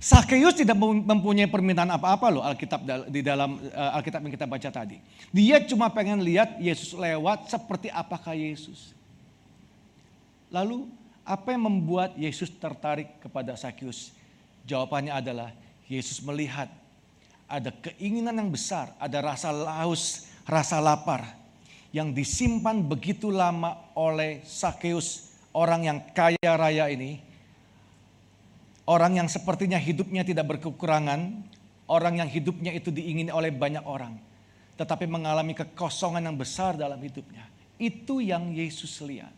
Sakeus 0.00 0.56
tidak 0.56 0.80
mempunyai 0.80 1.44
permintaan 1.44 1.92
apa-apa 1.92 2.32
loh 2.32 2.40
Alkitab 2.40 3.12
di 3.12 3.20
dalam 3.20 3.60
uh, 3.60 3.96
Alkitab 4.00 4.24
yang 4.24 4.32
kita 4.32 4.48
baca 4.48 4.68
tadi. 4.72 4.96
Dia 5.28 5.60
cuma 5.60 5.92
pengen 5.92 6.24
lihat 6.24 6.56
Yesus 6.56 6.96
lewat 6.96 7.52
seperti 7.52 7.92
apakah 7.92 8.32
Yesus. 8.32 8.96
Lalu 10.48 10.88
apa 11.20 11.52
yang 11.52 11.68
membuat 11.68 12.16
Yesus 12.16 12.48
tertarik 12.48 13.20
kepada 13.20 13.52
Sakeus? 13.60 14.16
Jawabannya 14.64 15.12
adalah 15.12 15.52
Yesus 15.84 16.24
melihat 16.24 16.72
ada 17.50 17.74
keinginan 17.74 18.38
yang 18.38 18.50
besar, 18.54 18.94
ada 19.02 19.18
rasa 19.18 19.50
laus, 19.50 20.30
rasa 20.46 20.78
lapar 20.78 21.26
yang 21.90 22.14
disimpan 22.14 22.78
begitu 22.86 23.34
lama 23.34 23.90
oleh 23.98 24.46
Sakeus, 24.46 25.34
orang 25.50 25.90
yang 25.90 25.98
kaya 26.14 26.54
raya 26.54 26.86
ini. 26.86 27.18
Orang 28.86 29.18
yang 29.18 29.26
sepertinya 29.30 29.78
hidupnya 29.78 30.22
tidak 30.26 30.46
berkekurangan, 30.56 31.46
orang 31.90 32.22
yang 32.22 32.30
hidupnya 32.30 32.74
itu 32.74 32.90
diingini 32.90 33.30
oleh 33.30 33.54
banyak 33.54 33.82
orang, 33.86 34.18
tetapi 34.74 35.06
mengalami 35.06 35.54
kekosongan 35.54 36.26
yang 36.26 36.34
besar 36.38 36.74
dalam 36.74 36.98
hidupnya. 36.98 37.46
Itu 37.78 38.18
yang 38.18 38.50
Yesus 38.50 38.98
lihat. 39.02 39.30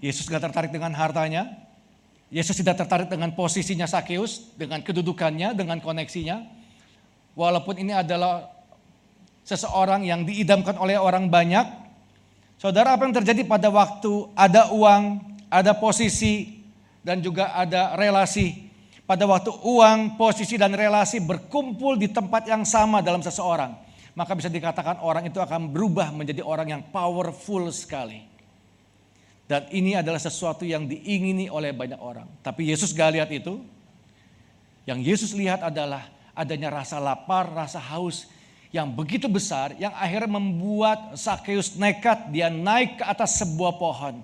Yesus 0.00 0.30
gak 0.30 0.48
tertarik 0.48 0.72
dengan 0.72 0.94
hartanya, 0.96 1.67
Yesus 2.28 2.60
tidak 2.60 2.76
tertarik 2.84 3.08
dengan 3.08 3.32
posisinya 3.32 3.88
Sakeus, 3.88 4.52
dengan 4.52 4.84
kedudukannya, 4.84 5.56
dengan 5.56 5.80
koneksinya. 5.80 6.44
Walaupun 7.32 7.80
ini 7.80 7.96
adalah 7.96 8.52
seseorang 9.48 10.04
yang 10.04 10.28
diidamkan 10.28 10.76
oleh 10.76 11.00
orang 11.00 11.32
banyak. 11.32 11.64
Saudara, 12.60 13.00
apa 13.00 13.08
yang 13.08 13.16
terjadi 13.16 13.48
pada 13.48 13.72
waktu 13.72 14.28
ada 14.36 14.68
uang, 14.76 15.24
ada 15.48 15.72
posisi, 15.72 16.60
dan 17.00 17.24
juga 17.24 17.56
ada 17.56 17.96
relasi. 17.96 18.68
Pada 19.08 19.24
waktu 19.24 19.48
uang, 19.48 20.20
posisi, 20.20 20.60
dan 20.60 20.76
relasi 20.76 21.24
berkumpul 21.24 21.96
di 21.96 22.12
tempat 22.12 22.44
yang 22.44 22.60
sama 22.68 23.00
dalam 23.00 23.24
seseorang. 23.24 23.72
Maka 24.12 24.36
bisa 24.36 24.52
dikatakan 24.52 25.00
orang 25.00 25.32
itu 25.32 25.40
akan 25.40 25.72
berubah 25.72 26.12
menjadi 26.12 26.44
orang 26.44 26.68
yang 26.76 26.82
powerful 26.92 27.72
sekali. 27.72 28.37
Dan 29.48 29.64
ini 29.72 29.96
adalah 29.96 30.20
sesuatu 30.20 30.68
yang 30.68 30.84
diingini 30.84 31.48
oleh 31.48 31.72
banyak 31.72 31.96
orang. 31.96 32.28
Tapi 32.44 32.68
Yesus 32.68 32.92
gak 32.92 33.16
lihat 33.16 33.32
itu. 33.32 33.64
Yang 34.84 34.98
Yesus 35.08 35.30
lihat 35.32 35.64
adalah 35.64 36.04
adanya 36.36 36.68
rasa 36.68 37.00
lapar, 37.00 37.48
rasa 37.48 37.80
haus 37.80 38.28
yang 38.68 38.92
begitu 38.92 39.24
besar 39.32 39.72
yang 39.80 39.96
akhirnya 39.96 40.36
membuat 40.36 41.16
Sakeus 41.16 41.72
nekat 41.80 42.28
dia 42.28 42.52
naik 42.52 43.00
ke 43.00 43.04
atas 43.04 43.40
sebuah 43.40 43.80
pohon 43.80 44.20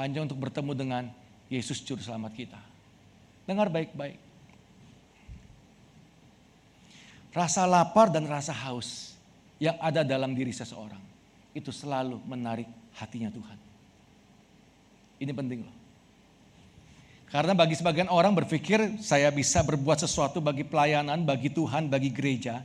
hanya 0.00 0.24
untuk 0.24 0.40
bertemu 0.40 0.72
dengan 0.72 1.04
Yesus 1.52 1.84
juru 1.84 2.00
selamat 2.00 2.32
kita. 2.32 2.60
Dengar 3.44 3.68
baik-baik. 3.68 4.16
Rasa 7.36 7.68
lapar 7.68 8.08
dan 8.08 8.24
rasa 8.24 8.56
haus 8.56 9.12
yang 9.60 9.76
ada 9.84 10.00
dalam 10.00 10.32
diri 10.32 10.52
seseorang 10.52 11.00
itu 11.52 11.68
selalu 11.68 12.16
menarik 12.24 12.68
hatinya 12.96 13.28
Tuhan. 13.28 13.67
Ini 15.18 15.32
penting 15.34 15.66
loh. 15.66 15.74
Karena 17.28 17.52
bagi 17.52 17.76
sebagian 17.76 18.08
orang 18.08 18.32
berpikir 18.32 19.04
saya 19.04 19.28
bisa 19.28 19.60
berbuat 19.60 20.00
sesuatu 20.00 20.40
bagi 20.40 20.64
pelayanan, 20.64 21.28
bagi 21.28 21.52
Tuhan, 21.52 21.92
bagi 21.92 22.08
gereja. 22.08 22.64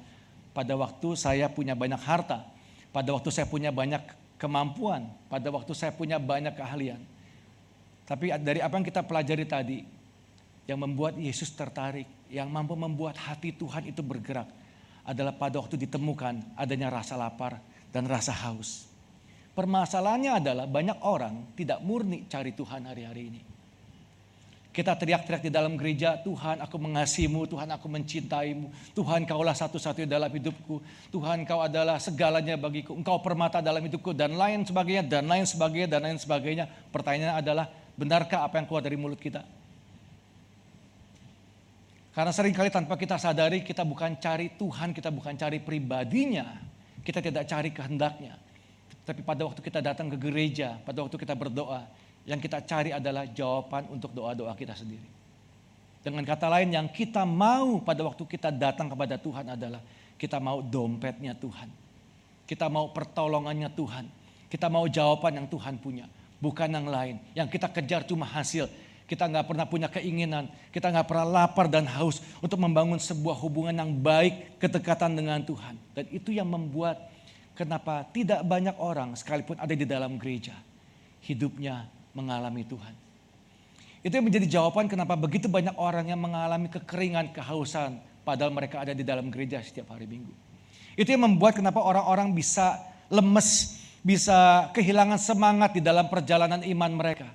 Pada 0.55 0.77
waktu 0.79 1.19
saya 1.19 1.51
punya 1.51 1.75
banyak 1.75 2.00
harta, 2.00 2.48
pada 2.95 3.12
waktu 3.12 3.27
saya 3.27 3.43
punya 3.50 3.75
banyak 3.75 4.00
kemampuan, 4.39 5.10
pada 5.27 5.51
waktu 5.51 5.74
saya 5.75 5.91
punya 5.91 6.15
banyak 6.15 6.55
keahlian. 6.55 7.01
Tapi 8.07 8.31
dari 8.39 8.63
apa 8.63 8.72
yang 8.79 8.86
kita 8.88 9.03
pelajari 9.03 9.43
tadi, 9.43 9.79
yang 10.63 10.79
membuat 10.79 11.19
Yesus 11.19 11.51
tertarik, 11.51 12.07
yang 12.31 12.48
mampu 12.48 12.77
membuat 12.79 13.19
hati 13.19 13.51
Tuhan 13.51 13.89
itu 13.91 14.00
bergerak, 14.00 14.48
adalah 15.03 15.36
pada 15.36 15.60
waktu 15.60 15.75
ditemukan 15.75 16.55
adanya 16.55 16.88
rasa 16.88 17.19
lapar 17.19 17.60
dan 17.91 18.07
rasa 18.07 18.31
haus. 18.31 18.92
Permasalahannya 19.53 20.41
adalah 20.41 20.65
banyak 20.65 20.98
orang 21.05 21.53
tidak 21.53 21.77
murni 21.86 22.25
cari 22.25 22.57
Tuhan 22.57 22.89
hari-hari 22.89 23.24
ini. 23.29 23.41
Kita 24.74 24.98
teriak-teriak 24.98 25.45
di 25.45 25.53
dalam 25.53 25.77
gereja, 25.77 26.17
Tuhan 26.25 26.57
aku 26.57 26.81
mengasihimu, 26.81 27.45
Tuhan 27.45 27.69
aku 27.77 27.86
mencintaimu, 27.86 28.74
Tuhan 28.98 29.29
kaulah 29.29 29.53
satu-satunya 29.53 30.10
dalam 30.10 30.33
hidupku, 30.33 30.81
Tuhan 31.13 31.45
kau 31.45 31.62
adalah 31.62 32.01
segalanya 32.01 32.57
bagiku, 32.57 32.98
engkau 32.98 33.22
permata 33.22 33.62
dalam 33.62 33.86
hidupku, 33.86 34.17
dan 34.17 34.33
lain 34.33 34.65
sebagainya, 34.65 35.05
dan 35.05 35.29
lain 35.29 35.45
sebagainya, 35.45 35.88
dan 35.93 36.01
lain 36.10 36.17
sebagainya. 36.17 36.65
Pertanyaannya 36.89 37.38
adalah, 37.38 37.69
benarkah 37.93 38.50
apa 38.50 38.57
yang 38.57 38.65
keluar 38.65 38.81
dari 38.81 38.98
mulut 38.98 39.22
kita? 39.22 39.45
Karena 42.17 42.33
sering 42.33 42.57
kali 42.57 42.74
tanpa 42.74 42.98
kita 42.98 43.22
sadari 43.22 43.62
kita 43.62 43.86
bukan 43.86 44.17
cari 44.17 44.57
Tuhan, 44.57 44.93
kita 44.93 45.13
bukan 45.13 45.38
cari 45.38 45.62
pribadinya. 45.62 46.45
Kita 47.05 47.22
tidak 47.22 47.45
cari 47.45 47.69
kehendaknya. 47.69 48.42
Tapi 49.03 49.19
pada 49.19 49.43
waktu 49.43 49.60
kita 49.60 49.83
datang 49.83 50.07
ke 50.07 50.17
gereja, 50.19 50.79
pada 50.88 51.03
waktu 51.03 51.19
kita 51.19 51.36
berdoa, 51.36 51.83
yang 52.24 52.39
kita 52.39 52.63
cari 52.63 52.95
adalah 52.95 53.27
jawaban 53.27 53.91
untuk 53.91 54.15
doa-doa 54.15 54.55
kita 54.55 54.72
sendiri. 54.79 55.03
Dengan 56.03 56.24
kata 56.24 56.48
lain 56.48 56.72
yang 56.72 56.88
kita 56.88 57.24
mau 57.27 57.79
pada 57.83 58.03
waktu 58.03 58.24
kita 58.24 58.51
datang 58.51 58.91
kepada 58.91 59.15
Tuhan 59.19 59.55
adalah 59.55 59.83
kita 60.15 60.39
mau 60.39 60.63
dompetnya 60.63 61.36
Tuhan. 61.36 61.67
Kita 62.48 62.67
mau 62.67 62.91
pertolongannya 62.91 63.72
Tuhan. 63.72 64.05
Kita 64.51 64.67
mau 64.67 64.88
jawaban 64.88 65.43
yang 65.43 65.48
Tuhan 65.48 65.79
punya. 65.79 66.07
Bukan 66.43 66.72
yang 66.72 66.88
lain. 66.88 67.15
Yang 67.36 67.55
kita 67.55 67.67
kejar 67.72 68.01
cuma 68.03 68.27
hasil 68.27 68.67
kita 69.03 69.29
nggak 69.29 69.45
pernah 69.45 69.69
punya 69.69 69.88
keinginan, 69.93 70.50
kita 70.74 70.89
nggak 70.89 71.05
pernah 71.05 71.27
lapar 71.27 71.69
dan 71.69 71.86
haus 71.86 72.17
untuk 72.41 72.57
membangun 72.57 72.98
sebuah 72.98 73.38
hubungan 73.45 73.75
yang 73.75 73.93
baik, 73.93 74.57
kedekatan 74.57 75.13
dengan 75.13 75.43
Tuhan. 75.45 75.77
Dan 75.93 76.10
itu 76.10 76.33
yang 76.33 76.50
membuat 76.50 77.12
kenapa 77.57 78.05
tidak 78.13 78.41
banyak 78.45 78.75
orang 78.77 79.17
sekalipun 79.17 79.57
ada 79.57 79.74
di 79.74 79.86
dalam 79.86 80.17
gereja, 80.22 80.53
hidupnya 81.25 81.88
mengalami 82.13 82.65
Tuhan. 82.65 82.95
Itu 84.03 84.19
yang 84.19 84.27
menjadi 84.27 84.60
jawaban 84.60 84.91
kenapa 84.91 85.15
begitu 85.15 85.48
banyak 85.48 85.74
orang 85.79 86.12
yang 86.12 86.19
mengalami 86.19 86.67
kekeringan, 86.67 87.31
kehausan, 87.31 88.03
padahal 88.27 88.51
mereka 88.51 88.83
ada 88.83 88.91
di 88.91 89.01
dalam 89.01 89.31
gereja 89.31 89.63
setiap 89.63 89.95
hari 89.95 90.05
minggu. 90.05 90.33
Itu 91.00 91.10
yang 91.10 91.24
membuat 91.24 91.55
kenapa 91.55 91.79
orang-orang 91.79 92.36
bisa 92.36 92.77
lemes, 93.07 93.79
bisa 94.03 94.69
kehilangan 94.75 95.17
semangat 95.17 95.79
di 95.79 95.81
dalam 95.81 96.12
perjalanan 96.12 96.62
iman 96.67 96.91
mereka 96.91 97.31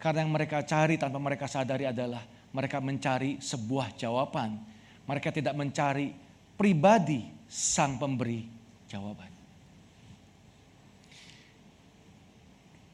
karena 0.00 0.24
yang 0.24 0.32
mereka 0.32 0.64
cari 0.64 0.96
tanpa 0.96 1.20
mereka 1.20 1.44
sadari 1.44 1.84
adalah 1.84 2.24
mereka 2.56 2.80
mencari 2.80 3.36
sebuah 3.38 3.94
jawaban. 4.00 4.56
Mereka 5.04 5.28
tidak 5.28 5.54
mencari 5.54 6.12
pribadi 6.56 7.28
sang 7.44 8.00
pemberi 8.00 8.48
jawaban. 8.88 9.29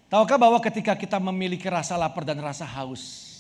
Tahukah 0.07 0.39
bahwa 0.39 0.59
ketika 0.63 0.95
kita 0.95 1.19
memiliki 1.19 1.67
rasa 1.67 1.99
lapar 1.99 2.23
dan 2.23 2.39
rasa 2.39 2.63
haus, 2.63 3.35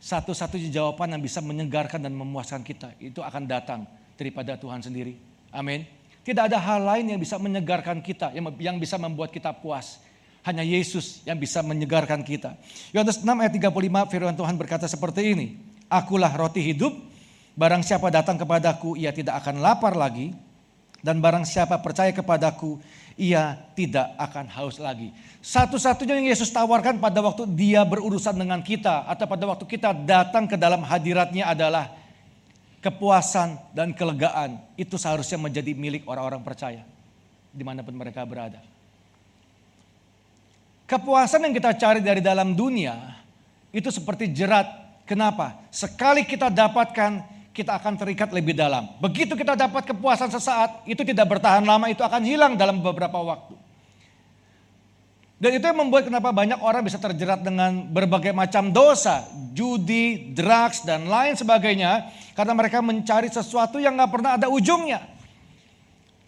satu-satunya 0.00 0.68
jawaban 0.68 1.16
yang 1.16 1.22
bisa 1.24 1.40
menyegarkan 1.40 2.00
dan 2.00 2.12
memuaskan 2.12 2.60
kita 2.60 2.92
itu 3.00 3.24
akan 3.24 3.48
datang 3.48 3.88
daripada 4.20 4.60
Tuhan 4.60 4.84
sendiri. 4.84 5.16
Amin. 5.48 5.88
Tidak 6.20 6.44
ada 6.52 6.60
hal 6.60 6.84
lain 6.84 7.16
yang 7.16 7.20
bisa 7.20 7.40
menyegarkan 7.40 8.04
kita, 8.04 8.36
yang 8.36 8.76
bisa 8.76 9.00
membuat 9.00 9.32
kita 9.32 9.56
puas. 9.56 10.00
Hanya 10.40 10.64
Yesus 10.64 11.20
yang 11.28 11.36
bisa 11.36 11.60
menyegarkan 11.60 12.24
kita. 12.24 12.56
Yohanes 12.96 13.20
6 13.20 13.28
ayat 13.28 13.52
35 13.52 14.12
firman 14.12 14.32
Tuhan 14.32 14.56
berkata 14.56 14.88
seperti 14.88 15.36
ini. 15.36 15.46
Akulah 15.88 16.32
roti 16.32 16.64
hidup, 16.64 16.96
barang 17.56 17.84
siapa 17.84 18.08
datang 18.08 18.40
kepadaku 18.40 18.96
ia 18.96 19.12
tidak 19.12 19.40
akan 19.44 19.60
lapar 19.60 19.96
lagi. 19.96 20.32
Dan 21.00 21.18
barang 21.24 21.48
siapa 21.48 21.80
percaya 21.80 22.12
kepadaku 22.12 22.76
ia 23.16 23.56
tidak 23.76 24.12
akan 24.16 24.48
haus 24.52 24.76
lagi. 24.80 25.12
Satu-satunya 25.40 26.20
yang 26.20 26.28
Yesus 26.32 26.52
tawarkan 26.52 27.00
pada 27.00 27.20
waktu 27.24 27.48
dia 27.48 27.84
berurusan 27.84 28.36
dengan 28.36 28.60
kita. 28.60 29.08
Atau 29.08 29.24
pada 29.24 29.44
waktu 29.48 29.64
kita 29.64 29.96
datang 29.96 30.44
ke 30.44 30.60
dalam 30.60 30.84
hadiratnya 30.84 31.48
adalah 31.48 31.92
kepuasan 32.84 33.56
dan 33.76 33.92
kelegaan. 33.96 34.60
Itu 34.76 35.00
seharusnya 35.00 35.40
menjadi 35.40 35.72
milik 35.72 36.04
orang-orang 36.08 36.44
percaya. 36.44 36.84
Di 37.52 37.64
mana 37.64 37.80
pun 37.80 37.96
mereka 37.96 38.24
berada. 38.28 38.60
Kepuasan 40.84 41.46
yang 41.46 41.54
kita 41.54 41.70
cari 41.78 42.00
dari 42.02 42.18
dalam 42.18 42.52
dunia 42.52 42.98
itu 43.70 43.88
seperti 43.94 44.32
jerat. 44.34 44.66
Kenapa? 45.06 45.58
Sekali 45.70 46.26
kita 46.26 46.50
dapatkan, 46.50 47.39
kita 47.50 47.76
akan 47.76 47.98
terikat 47.98 48.30
lebih 48.30 48.54
dalam. 48.54 48.86
Begitu 49.02 49.34
kita 49.34 49.58
dapat 49.58 49.82
kepuasan 49.90 50.30
sesaat, 50.30 50.86
itu 50.86 51.02
tidak 51.02 51.26
bertahan 51.26 51.66
lama, 51.66 51.90
itu 51.90 52.00
akan 52.00 52.22
hilang 52.22 52.54
dalam 52.54 52.78
beberapa 52.78 53.18
waktu. 53.18 53.58
Dan 55.40 55.56
itu 55.56 55.64
yang 55.64 55.80
membuat 55.80 56.04
kenapa 56.04 56.36
banyak 56.36 56.60
orang 56.60 56.84
bisa 56.84 57.00
terjerat 57.00 57.40
dengan 57.40 57.88
berbagai 57.88 58.36
macam 58.36 58.68
dosa, 58.68 59.24
judi, 59.56 60.36
drugs, 60.36 60.84
dan 60.84 61.08
lain 61.08 61.32
sebagainya. 61.32 62.12
Karena 62.36 62.52
mereka 62.52 62.84
mencari 62.84 63.32
sesuatu 63.32 63.80
yang 63.80 63.96
gak 63.96 64.12
pernah 64.12 64.36
ada 64.36 64.52
ujungnya. 64.52 65.00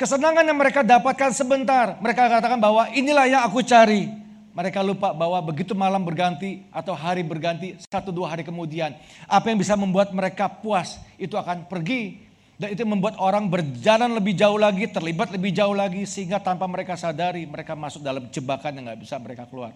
Kesenangan 0.01 0.49
yang 0.49 0.57
mereka 0.57 0.81
dapatkan 0.81 1.29
sebentar, 1.37 2.01
mereka 2.01 2.25
katakan 2.25 2.57
bahwa 2.57 2.89
inilah 2.97 3.29
yang 3.29 3.45
aku 3.45 3.61
cari. 3.61 4.22
Mereka 4.53 4.85
lupa 4.85 5.17
bahwa 5.17 5.41
begitu 5.41 5.73
malam 5.73 6.05
berganti 6.05 6.61
atau 6.69 6.93
hari 6.93 7.25
berganti 7.25 7.81
satu 7.89 8.13
dua 8.13 8.37
hari 8.37 8.45
kemudian. 8.45 8.93
Apa 9.25 9.49
yang 9.49 9.57
bisa 9.57 9.73
membuat 9.81 10.13
mereka 10.13 10.45
puas 10.49 11.01
itu 11.17 11.33
akan 11.41 11.65
pergi. 11.69 12.29
Dan 12.61 12.77
itu 12.77 12.85
membuat 12.85 13.17
orang 13.17 13.49
berjalan 13.49 14.13
lebih 14.13 14.37
jauh 14.37 14.61
lagi, 14.61 14.87
terlibat 14.93 15.33
lebih 15.33 15.57
jauh 15.57 15.73
lagi. 15.73 16.05
Sehingga 16.05 16.37
tanpa 16.37 16.69
mereka 16.69 17.01
sadari 17.01 17.49
mereka 17.49 17.73
masuk 17.73 18.05
dalam 18.05 18.29
jebakan 18.29 18.77
yang 18.77 18.93
gak 18.93 19.01
bisa 19.01 19.17
mereka 19.17 19.49
keluar. 19.49 19.73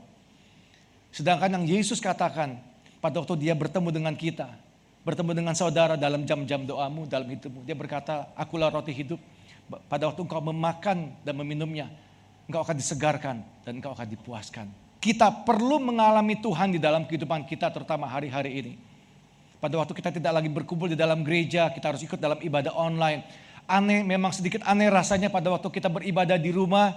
Sedangkan 1.08 1.56
yang 1.56 1.64
Yesus 1.64 1.96
katakan 1.96 2.60
pada 3.00 3.16
waktu 3.16 3.48
dia 3.48 3.56
bertemu 3.56 3.88
dengan 3.88 4.12
kita. 4.12 4.52
Bertemu 5.08 5.32
dengan 5.32 5.54
saudara 5.56 5.96
dalam 5.96 6.28
jam-jam 6.28 6.68
doamu, 6.68 7.08
dalam 7.08 7.24
hidupmu. 7.24 7.64
Dia 7.64 7.72
berkata, 7.72 8.28
akulah 8.36 8.68
roti 8.68 8.92
hidup. 8.92 9.22
Pada 9.88 10.10
waktu 10.12 10.20
engkau 10.20 10.42
memakan 10.44 11.16
dan 11.24 11.34
meminumnya, 11.38 11.90
engkau 12.46 12.62
akan 12.62 12.76
disegarkan 12.78 13.36
dan 13.66 13.72
engkau 13.78 13.92
akan 13.92 14.06
dipuaskan. 14.06 14.66
Kita 15.02 15.30
perlu 15.46 15.78
mengalami 15.78 16.38
Tuhan 16.40 16.74
di 16.74 16.80
dalam 16.82 17.06
kehidupan 17.06 17.46
kita 17.46 17.70
terutama 17.70 18.10
hari-hari 18.10 18.58
ini. 18.58 18.72
Pada 19.62 19.78
waktu 19.78 19.94
kita 19.94 20.10
tidak 20.14 20.32
lagi 20.42 20.50
berkumpul 20.50 20.90
di 20.90 20.98
dalam 20.98 21.22
gereja, 21.22 21.70
kita 21.70 21.94
harus 21.94 22.02
ikut 22.02 22.18
dalam 22.18 22.38
ibadah 22.42 22.74
online. 22.74 23.22
Aneh, 23.66 24.06
memang 24.06 24.30
sedikit 24.30 24.62
aneh 24.62 24.86
rasanya 24.86 25.26
pada 25.26 25.50
waktu 25.50 25.66
kita 25.70 25.90
beribadah 25.90 26.38
di 26.38 26.54
rumah. 26.54 26.94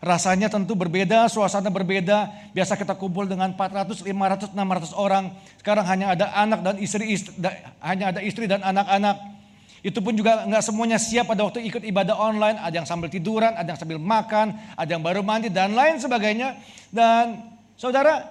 Rasanya 0.00 0.48
tentu 0.48 0.72
berbeda, 0.72 1.28
suasana 1.28 1.68
berbeda. 1.68 2.32
Biasa 2.56 2.72
kita 2.76 2.96
kumpul 2.96 3.28
dengan 3.28 3.52
400, 3.52 4.00
500, 4.00 4.56
600 4.56 4.96
orang. 4.96 5.28
Sekarang 5.60 5.84
hanya 5.84 6.16
ada 6.16 6.32
anak 6.32 6.60
dan 6.64 6.76
istri, 6.80 7.12
istri 7.12 7.36
hanya 7.84 8.16
ada 8.16 8.20
istri 8.24 8.48
dan 8.48 8.64
anak-anak. 8.64 9.39
Itu 9.80 10.04
pun 10.04 10.12
juga 10.12 10.44
nggak 10.44 10.60
semuanya 10.60 11.00
siap 11.00 11.32
pada 11.32 11.40
waktu 11.48 11.64
ikut 11.64 11.80
ibadah 11.80 12.16
online. 12.16 12.60
Ada 12.60 12.84
yang 12.84 12.88
sambil 12.88 13.08
tiduran, 13.08 13.56
ada 13.56 13.64
yang 13.64 13.80
sambil 13.80 13.96
makan, 13.96 14.52
ada 14.76 14.90
yang 14.90 15.00
baru 15.00 15.24
mandi 15.24 15.48
dan 15.48 15.72
lain 15.72 15.96
sebagainya. 15.96 16.60
Dan 16.92 17.40
saudara, 17.80 18.28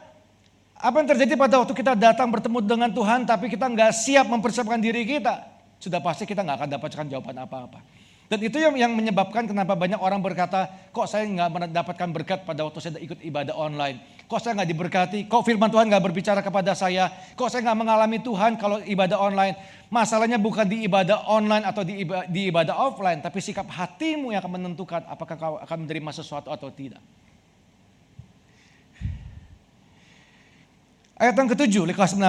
apa 0.77 0.95
yang 1.01 1.09
terjadi 1.09 1.33
pada 1.35 1.57
waktu 1.57 1.73
kita 1.73 1.97
datang 1.97 2.29
bertemu 2.29 2.62
dengan 2.63 2.89
Tuhan 2.93 3.25
tapi 3.25 3.49
kita 3.49 3.65
nggak 3.65 3.91
siap 3.91 4.29
mempersiapkan 4.29 4.77
diri 4.77 5.03
kita. 5.03 5.43
Sudah 5.81 5.97
pasti 5.99 6.29
kita 6.29 6.45
nggak 6.45 6.57
akan 6.63 6.69
dapatkan 6.77 7.05
jawaban 7.09 7.38
apa-apa. 7.41 7.81
Dan 8.29 8.45
itu 8.45 8.62
yang, 8.62 8.77
yang 8.77 8.93
menyebabkan 8.93 9.49
kenapa 9.49 9.73
banyak 9.73 9.97
orang 9.97 10.21
berkata, 10.21 10.69
kok 10.93 11.09
saya 11.09 11.25
nggak 11.25 11.49
mendapatkan 11.49 12.09
berkat 12.13 12.39
pada 12.45 12.62
waktu 12.62 12.77
saya 12.77 13.01
ikut 13.01 13.25
ibadah 13.25 13.57
online. 13.57 13.97
Kok 14.29 14.37
saya 14.37 14.61
nggak 14.61 14.69
diberkati, 14.69 15.19
kok 15.25 15.41
firman 15.41 15.73
Tuhan 15.73 15.89
nggak 15.89 16.05
berbicara 16.05 16.45
kepada 16.45 16.77
saya. 16.77 17.09
Kok 17.33 17.49
saya 17.49 17.65
nggak 17.65 17.79
mengalami 17.81 18.21
Tuhan 18.21 18.61
kalau 18.61 18.77
ibadah 18.85 19.17
online. 19.17 19.57
Masalahnya 19.89 20.37
bukan 20.37 20.69
di 20.69 20.85
ibadah 20.85 21.25
online 21.25 21.65
atau 21.65 21.81
di 21.81 22.05
ibadah, 22.05 22.29
di 22.29 22.53
ibadah 22.53 22.77
offline. 22.77 23.25
Tapi 23.25 23.41
sikap 23.41 23.65
hatimu 23.65 24.29
yang 24.29 24.45
akan 24.45 24.53
menentukan 24.61 25.01
apakah 25.09 25.33
kau 25.33 25.57
akan 25.57 25.77
menerima 25.81 26.13
sesuatu 26.13 26.53
atau 26.53 26.69
tidak. 26.69 27.01
Ayat 31.17 31.33
yang 31.33 31.49
ketujuh, 31.49 31.89
Lukas 31.89 32.13
19. 32.13 32.21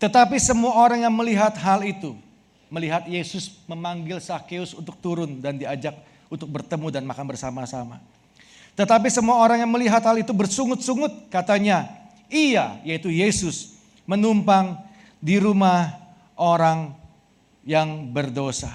Tetapi 0.00 0.40
semua 0.40 0.80
orang 0.80 1.04
yang 1.04 1.12
melihat 1.12 1.52
hal 1.60 1.84
itu, 1.84 2.16
melihat 2.70 3.04
Yesus 3.04 3.60
memanggil 3.66 4.22
Sakeus 4.22 4.72
untuk 4.72 4.96
turun 5.02 5.42
dan 5.42 5.58
diajak 5.58 5.98
untuk 6.30 6.46
bertemu 6.46 6.88
dan 6.94 7.02
makan 7.02 7.26
bersama-sama. 7.26 7.98
Tetapi 8.78 9.10
semua 9.10 9.42
orang 9.42 9.66
yang 9.66 9.70
melihat 9.74 10.00
hal 10.06 10.16
itu 10.16 10.30
bersungut-sungut 10.30 11.28
katanya, 11.28 11.90
ia 12.30 12.78
yaitu 12.86 13.10
Yesus 13.10 13.74
menumpang 14.06 14.78
di 15.18 15.36
rumah 15.42 15.98
orang 16.38 16.94
yang 17.66 18.08
berdosa. 18.08 18.70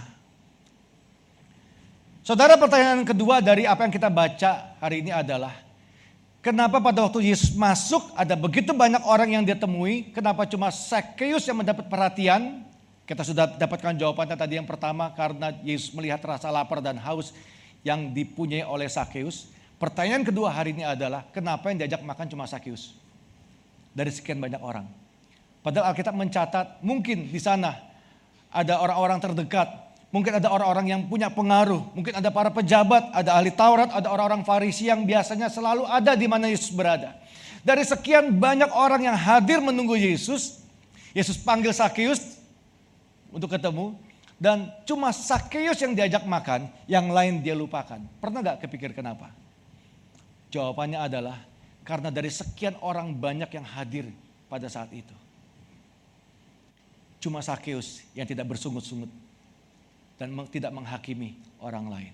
Saudara 2.22 2.60
pertanyaan 2.60 3.08
kedua 3.08 3.40
dari 3.40 3.64
apa 3.64 3.88
yang 3.88 3.94
kita 3.96 4.12
baca 4.12 4.76
hari 4.84 5.02
ini 5.02 5.16
adalah, 5.16 5.66
Kenapa 6.46 6.78
pada 6.78 7.02
waktu 7.02 7.34
Yesus 7.34 7.58
masuk 7.58 8.14
ada 8.14 8.38
begitu 8.38 8.70
banyak 8.70 9.02
orang 9.02 9.34
yang 9.34 9.42
dia 9.42 9.58
temui? 9.58 10.14
Kenapa 10.14 10.46
cuma 10.46 10.70
Zacchaeus 10.70 11.42
yang 11.50 11.58
mendapat 11.58 11.90
perhatian? 11.90 12.62
Kita 13.06 13.22
sudah 13.22 13.46
dapatkan 13.54 13.94
jawabannya 14.02 14.34
tadi 14.34 14.58
yang 14.58 14.66
pertama 14.66 15.14
karena 15.14 15.54
Yesus 15.62 15.94
melihat 15.94 16.26
rasa 16.26 16.50
lapar 16.50 16.82
dan 16.82 16.98
haus 16.98 17.38
yang 17.86 18.10
dipunyai 18.10 18.66
oleh 18.66 18.90
Zacchaeus. 18.90 19.54
Pertanyaan 19.78 20.26
kedua 20.26 20.50
hari 20.50 20.74
ini 20.74 20.82
adalah 20.82 21.22
kenapa 21.30 21.70
yang 21.70 21.86
diajak 21.86 22.02
makan 22.02 22.26
cuma 22.26 22.50
Zacchaeus? 22.50 22.98
Dari 23.94 24.10
sekian 24.10 24.42
banyak 24.42 24.58
orang. 24.58 24.90
Padahal 25.62 25.94
Alkitab 25.94 26.18
mencatat 26.18 26.82
mungkin 26.82 27.30
di 27.30 27.38
sana 27.38 27.78
ada 28.50 28.82
orang-orang 28.82 29.22
terdekat 29.22 29.86
Mungkin 30.16 30.40
ada 30.40 30.48
orang-orang 30.48 30.96
yang 30.96 31.02
punya 31.12 31.28
pengaruh, 31.28 31.92
mungkin 31.92 32.16
ada 32.16 32.32
para 32.32 32.48
pejabat, 32.48 33.12
ada 33.12 33.36
ahli 33.36 33.52
Taurat, 33.52 33.92
ada 33.92 34.08
orang-orang 34.08 34.48
Farisi 34.48 34.88
yang 34.88 35.04
biasanya 35.04 35.52
selalu 35.52 35.84
ada 35.84 36.16
di 36.16 36.24
mana 36.24 36.48
Yesus 36.48 36.72
berada. 36.72 37.20
Dari 37.68 37.84
sekian 37.84 38.32
banyak 38.32 38.72
orang 38.72 39.12
yang 39.12 39.18
hadir 39.20 39.60
menunggu 39.60 40.00
Yesus, 40.00 40.64
Yesus 41.12 41.36
panggil 41.36 41.76
Sakeus 41.76 42.35
untuk 43.36 43.52
ketemu. 43.52 43.92
Dan 44.36 44.68
cuma 44.84 45.16
Sakeus 45.16 45.80
yang 45.80 45.96
diajak 45.96 46.24
makan, 46.28 46.68
yang 46.88 47.08
lain 47.08 47.40
dia 47.40 47.56
lupakan. 47.56 48.00
Pernah 48.20 48.44
gak 48.44 48.68
kepikir 48.68 48.92
kenapa? 48.92 49.32
Jawabannya 50.52 51.00
adalah 51.00 51.40
karena 51.88 52.12
dari 52.12 52.28
sekian 52.28 52.76
orang 52.84 53.16
banyak 53.16 53.48
yang 53.52 53.64
hadir 53.64 54.12
pada 54.52 54.68
saat 54.68 54.92
itu. 54.92 55.16
Cuma 57.24 57.40
Sakeus 57.40 58.04
yang 58.12 58.28
tidak 58.28 58.48
bersungut-sungut 58.52 59.08
dan 60.20 60.36
tidak 60.52 60.72
menghakimi 60.72 61.36
orang 61.64 61.88
lain. 61.88 62.14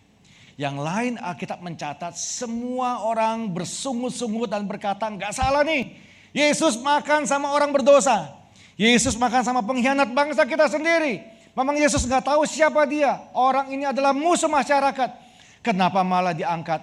Yang 0.61 0.77
lain 0.77 1.13
Alkitab 1.17 1.57
mencatat 1.57 2.13
semua 2.13 3.01
orang 3.01 3.49
bersungut-sungut 3.49 4.45
dan 4.45 4.69
berkata 4.69 5.09
nggak 5.09 5.33
salah 5.33 5.65
nih. 5.65 5.97
Yesus 6.31 6.77
makan 6.79 7.25
sama 7.25 7.49
orang 7.51 7.73
berdosa. 7.73 8.40
Yesus 8.81 9.13
makan 9.13 9.45
sama 9.45 9.61
pengkhianat 9.61 10.09
bangsa 10.09 10.41
kita 10.41 10.65
sendiri. 10.65 11.21
Memang 11.53 11.77
Yesus 11.77 12.01
nggak 12.01 12.33
tahu 12.33 12.49
siapa 12.49 12.81
dia. 12.89 13.21
Orang 13.37 13.69
ini 13.69 13.85
adalah 13.85 14.09
musuh 14.09 14.49
masyarakat. 14.49 15.13
Kenapa 15.61 16.01
malah 16.01 16.33
diangkat 16.33 16.81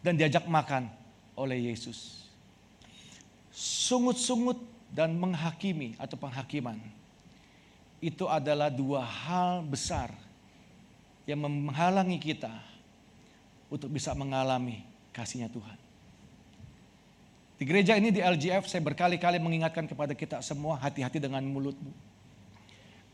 dan 0.00 0.16
diajak 0.16 0.48
makan 0.48 0.88
oleh 1.36 1.68
Yesus? 1.68 2.24
Sungut-sungut 3.52 4.56
dan 4.88 5.12
menghakimi 5.20 6.00
atau 6.00 6.16
penghakiman. 6.16 6.80
Itu 8.00 8.24
adalah 8.24 8.72
dua 8.72 9.04
hal 9.04 9.60
besar 9.68 10.16
yang 11.28 11.44
menghalangi 11.44 12.16
kita 12.24 12.56
untuk 13.68 13.92
bisa 13.92 14.16
mengalami 14.16 14.80
kasihnya 15.12 15.52
Tuhan. 15.52 15.83
Di 17.54 17.62
gereja 17.62 17.94
ini 17.94 18.10
di 18.10 18.18
LGF 18.18 18.66
saya 18.66 18.82
berkali-kali 18.82 19.38
mengingatkan 19.38 19.86
kepada 19.86 20.10
kita 20.10 20.42
semua 20.42 20.74
hati-hati 20.82 21.22
dengan 21.22 21.38
mulutmu. 21.46 21.94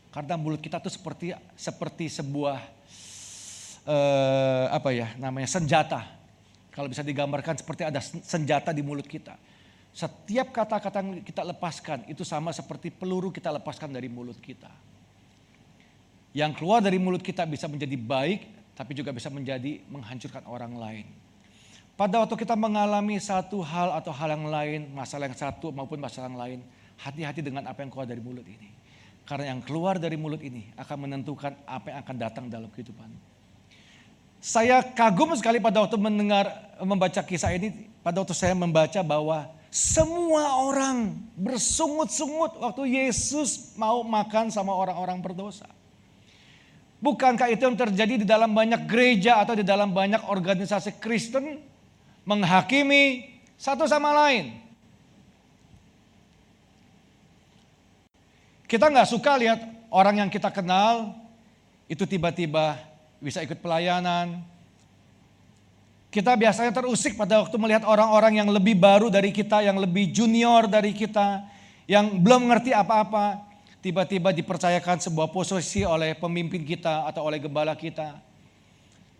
Karena 0.09 0.35
mulut 0.35 0.59
kita 0.59 0.81
tuh 0.81 0.91
seperti 0.91 1.31
seperti 1.53 2.09
sebuah 2.09 2.57
uh, 3.85 4.65
apa 4.73 4.89
ya 4.91 5.13
namanya 5.21 5.47
senjata. 5.47 6.03
Kalau 6.73 6.89
bisa 6.89 7.05
digambarkan 7.05 7.61
seperti 7.61 7.85
ada 7.85 8.01
senjata 8.01 8.73
di 8.73 8.81
mulut 8.81 9.05
kita. 9.05 9.37
Setiap 9.91 10.55
kata-kata 10.55 11.03
yang 11.03 11.19
kita 11.21 11.43
lepaskan 11.43 12.07
itu 12.07 12.23
sama 12.23 12.55
seperti 12.55 12.89
peluru 12.89 13.29
kita 13.29 13.51
lepaskan 13.53 13.91
dari 13.93 14.07
mulut 14.09 14.39
kita. 14.39 14.71
Yang 16.31 16.63
keluar 16.63 16.79
dari 16.79 16.95
mulut 16.95 17.19
kita 17.19 17.43
bisa 17.43 17.67
menjadi 17.67 17.93
baik 17.99 18.41
tapi 18.73 18.97
juga 18.97 19.13
bisa 19.13 19.29
menjadi 19.29 19.83
menghancurkan 19.85 20.47
orang 20.49 20.73
lain. 20.79 21.07
Pada 22.01 22.17
waktu 22.17 22.33
kita 22.33 22.57
mengalami 22.57 23.21
satu 23.21 23.61
hal 23.61 23.93
atau 23.93 24.09
hal 24.09 24.33
yang 24.33 24.49
lain, 24.49 24.89
masalah 24.89 25.29
yang 25.29 25.37
satu 25.37 25.69
maupun 25.69 26.01
masalah 26.01 26.33
yang 26.33 26.41
lain, 26.41 26.59
hati-hati 26.97 27.45
dengan 27.45 27.69
apa 27.69 27.85
yang 27.85 27.93
keluar 27.93 28.09
dari 28.09 28.17
mulut 28.17 28.41
ini. 28.41 28.73
Karena 29.21 29.53
yang 29.53 29.61
keluar 29.61 30.01
dari 30.01 30.17
mulut 30.17 30.41
ini 30.41 30.73
akan 30.81 30.97
menentukan 31.05 31.53
apa 31.61 31.93
yang 31.93 31.99
akan 32.01 32.15
datang 32.17 32.45
dalam 32.49 32.73
kehidupan. 32.73 33.05
Saya 34.41 34.81
kagum 34.81 35.29
sekali 35.37 35.61
pada 35.61 35.85
waktu 35.85 35.93
mendengar, 36.01 36.49
membaca 36.81 37.21
kisah 37.21 37.53
ini, 37.53 37.85
pada 38.01 38.17
waktu 38.25 38.33
saya 38.33 38.57
membaca 38.57 38.97
bahwa 39.05 39.53
semua 39.69 40.57
orang 40.57 41.13
bersungut-sungut 41.37 42.65
waktu 42.65 42.97
Yesus 42.97 43.77
mau 43.77 44.01
makan 44.01 44.49
sama 44.49 44.73
orang-orang 44.73 45.21
berdosa. 45.21 45.69
Bukankah 46.97 47.53
itu 47.53 47.61
yang 47.61 47.77
terjadi 47.77 48.25
di 48.25 48.25
dalam 48.25 48.57
banyak 48.57 48.89
gereja 48.89 49.37
atau 49.37 49.53
di 49.53 49.61
dalam 49.61 49.93
banyak 49.93 50.25
organisasi 50.25 50.97
Kristen 50.97 51.69
menghakimi 52.23 53.37
satu 53.57 53.85
sama 53.85 54.13
lain? 54.13 54.57
Kita 58.71 58.87
nggak 58.87 59.09
suka 59.11 59.35
lihat 59.35 59.59
orang 59.91 60.23
yang 60.23 60.29
kita 60.31 60.47
kenal 60.47 61.11
itu 61.91 62.07
tiba-tiba 62.07 62.79
bisa 63.19 63.43
ikut 63.43 63.59
pelayanan. 63.59 64.39
Kita 66.07 66.35
biasanya 66.39 66.71
terusik 66.71 67.19
pada 67.19 67.43
waktu 67.43 67.55
melihat 67.59 67.83
orang-orang 67.83 68.39
yang 68.39 68.49
lebih 68.51 68.79
baru 68.79 69.11
dari 69.11 69.35
kita, 69.35 69.63
yang 69.63 69.75
lebih 69.75 70.11
junior 70.11 70.71
dari 70.71 70.95
kita, 70.95 71.43
yang 71.87 72.19
belum 72.19 72.47
mengerti 72.47 72.71
apa-apa 72.71 73.43
tiba-tiba 73.83 74.31
dipercayakan 74.31 75.03
sebuah 75.03 75.31
posisi 75.35 75.83
oleh 75.83 76.15
pemimpin 76.15 76.63
kita 76.63 77.07
atau 77.11 77.27
oleh 77.27 77.43
gembala 77.43 77.75
kita. 77.75 78.30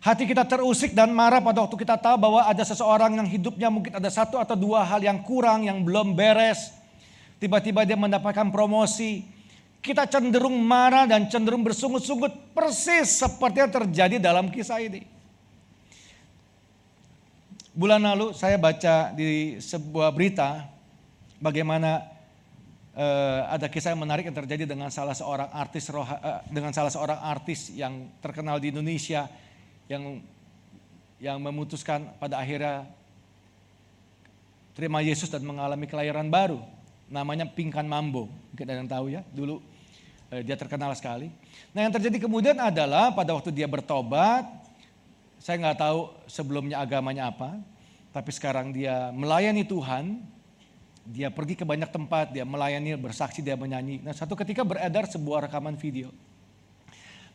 Hati 0.02 0.26
kita 0.26 0.42
terusik 0.42 0.98
dan 0.98 1.14
marah 1.14 1.38
pada 1.38 1.62
waktu 1.62 1.78
kita 1.78 1.94
tahu 1.94 2.18
bahwa 2.18 2.42
ada 2.42 2.66
seseorang 2.66 3.22
yang 3.22 3.28
hidupnya 3.30 3.70
mungkin 3.70 3.94
ada 3.94 4.10
satu 4.10 4.34
atau 4.34 4.58
dua 4.58 4.82
hal 4.82 4.98
yang 4.98 5.22
kurang, 5.22 5.62
yang 5.62 5.78
belum 5.78 6.18
beres. 6.18 6.74
Tiba-tiba 7.38 7.86
dia 7.86 7.94
mendapatkan 7.94 8.50
promosi. 8.50 9.22
Kita 9.78 10.10
cenderung 10.10 10.58
marah 10.58 11.06
dan 11.06 11.30
cenderung 11.30 11.62
bersungut-sungut 11.62 12.50
persis 12.50 13.14
seperti 13.22 13.62
yang 13.62 13.70
terjadi 13.70 14.16
dalam 14.18 14.50
kisah 14.50 14.82
ini. 14.82 15.06
Bulan 17.70 18.02
lalu 18.02 18.34
saya 18.34 18.58
baca 18.58 19.14
di 19.14 19.62
sebuah 19.62 20.10
berita 20.10 20.66
bagaimana 21.38 22.02
uh, 22.98 23.54
ada 23.54 23.70
kisah 23.70 23.94
yang 23.94 24.02
menarik 24.02 24.26
yang 24.26 24.34
terjadi 24.34 24.66
dengan 24.66 24.90
salah 24.90 25.14
seorang 25.14 25.46
artis 25.54 25.86
uh, 25.94 26.42
dengan 26.50 26.74
salah 26.74 26.90
seorang 26.90 27.22
artis 27.22 27.70
yang 27.70 28.10
terkenal 28.18 28.58
di 28.58 28.74
Indonesia 28.74 29.30
yang 29.92 30.04
yang 31.20 31.38
memutuskan 31.38 32.08
pada 32.16 32.40
akhirnya 32.40 32.88
terima 34.72 35.04
Yesus 35.04 35.28
dan 35.28 35.44
mengalami 35.44 35.84
kelahiran 35.84 36.26
baru. 36.32 36.58
Namanya 37.12 37.44
Pingkan 37.44 37.84
Mambo. 37.84 38.32
Mungkin 38.50 38.64
ada 38.64 38.80
yang 38.80 38.88
tahu 38.88 39.06
ya, 39.12 39.20
dulu 39.36 39.60
uh, 40.32 40.40
dia 40.40 40.56
terkenal 40.56 40.96
sekali. 40.96 41.28
Nah 41.76 41.84
yang 41.84 41.92
terjadi 41.92 42.24
kemudian 42.24 42.56
adalah 42.56 43.12
pada 43.12 43.36
waktu 43.36 43.52
dia 43.52 43.68
bertobat, 43.68 44.48
saya 45.36 45.60
nggak 45.60 45.78
tahu 45.78 46.00
sebelumnya 46.24 46.80
agamanya 46.80 47.28
apa, 47.28 47.60
tapi 48.16 48.32
sekarang 48.32 48.72
dia 48.72 49.12
melayani 49.12 49.62
Tuhan, 49.62 50.24
dia 51.04 51.28
pergi 51.28 51.54
ke 51.60 51.68
banyak 51.68 51.92
tempat, 51.92 52.32
dia 52.32 52.48
melayani, 52.48 52.96
bersaksi, 52.96 53.44
dia 53.44 53.60
menyanyi. 53.60 54.00
Nah 54.00 54.16
satu 54.16 54.32
ketika 54.32 54.64
beredar 54.64 55.04
sebuah 55.04 55.46
rekaman 55.46 55.76
video. 55.76 56.08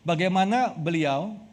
Bagaimana 0.02 0.74
beliau 0.74 1.47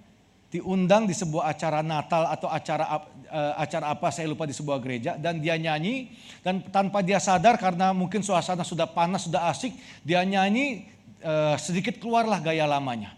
diundang 0.60 1.04
di 1.04 1.12
sebuah 1.12 1.52
acara 1.52 1.84
Natal 1.84 2.32
atau 2.32 2.48
acara 2.48 2.86
uh, 3.28 3.54
acara 3.60 3.92
apa 3.92 4.08
saya 4.10 4.32
lupa 4.32 4.48
di 4.48 4.56
sebuah 4.56 4.80
gereja 4.80 5.20
dan 5.20 5.44
dia 5.44 5.60
nyanyi 5.60 6.16
dan 6.40 6.64
tanpa 6.72 7.04
dia 7.04 7.20
sadar 7.20 7.60
karena 7.60 7.92
mungkin 7.92 8.24
suasana 8.24 8.64
sudah 8.64 8.88
panas 8.88 9.28
sudah 9.28 9.52
asik 9.52 9.76
dia 10.08 10.24
nyanyi 10.24 10.88
uh, 11.20 11.60
sedikit 11.60 12.00
keluarlah 12.00 12.40
gaya 12.40 12.64
lamanya 12.64 13.12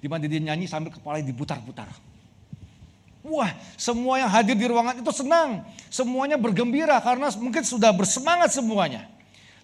di 0.00 0.08
mana 0.08 0.24
dia 0.24 0.40
nyanyi 0.40 0.64
sambil 0.64 0.90
kepala 0.90 1.20
diputar-putar. 1.20 1.92
Wah, 3.20 3.52
semua 3.76 4.16
yang 4.16 4.32
hadir 4.32 4.56
di 4.56 4.64
ruangan 4.64 4.96
itu 4.96 5.12
senang. 5.12 5.60
Semuanya 5.92 6.40
bergembira 6.40 6.96
karena 7.04 7.28
mungkin 7.36 7.60
sudah 7.60 7.92
bersemangat 7.92 8.48
semuanya. 8.48 9.12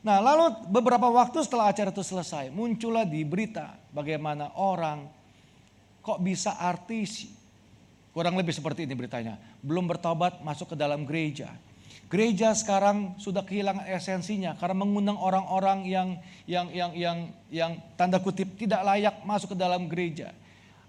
Nah, 0.04 0.20
lalu 0.20 0.68
beberapa 0.68 1.08
waktu 1.08 1.40
setelah 1.40 1.72
acara 1.72 1.88
itu 1.88 2.04
selesai, 2.04 2.52
muncullah 2.52 3.08
di 3.08 3.24
berita 3.24 3.80
bagaimana 3.96 4.52
orang 4.60 5.08
kok 6.06 6.22
bisa 6.22 6.54
artis. 6.54 7.26
Kurang 8.14 8.38
lebih 8.38 8.54
seperti 8.54 8.86
ini 8.86 8.94
beritanya. 8.94 9.36
Belum 9.58 9.90
bertobat 9.90 10.38
masuk 10.46 10.72
ke 10.72 10.76
dalam 10.78 11.02
gereja. 11.02 11.50
Gereja 12.06 12.54
sekarang 12.54 13.18
sudah 13.18 13.42
kehilangan 13.42 13.82
esensinya 13.90 14.54
karena 14.54 14.78
mengundang 14.78 15.18
orang-orang 15.18 15.82
yang 15.90 16.08
yang 16.46 16.70
yang 16.70 16.90
yang 16.94 17.18
yang 17.50 17.72
tanda 17.98 18.22
kutip 18.22 18.54
tidak 18.54 18.86
layak 18.86 19.26
masuk 19.26 19.52
ke 19.52 19.58
dalam 19.58 19.90
gereja 19.90 20.30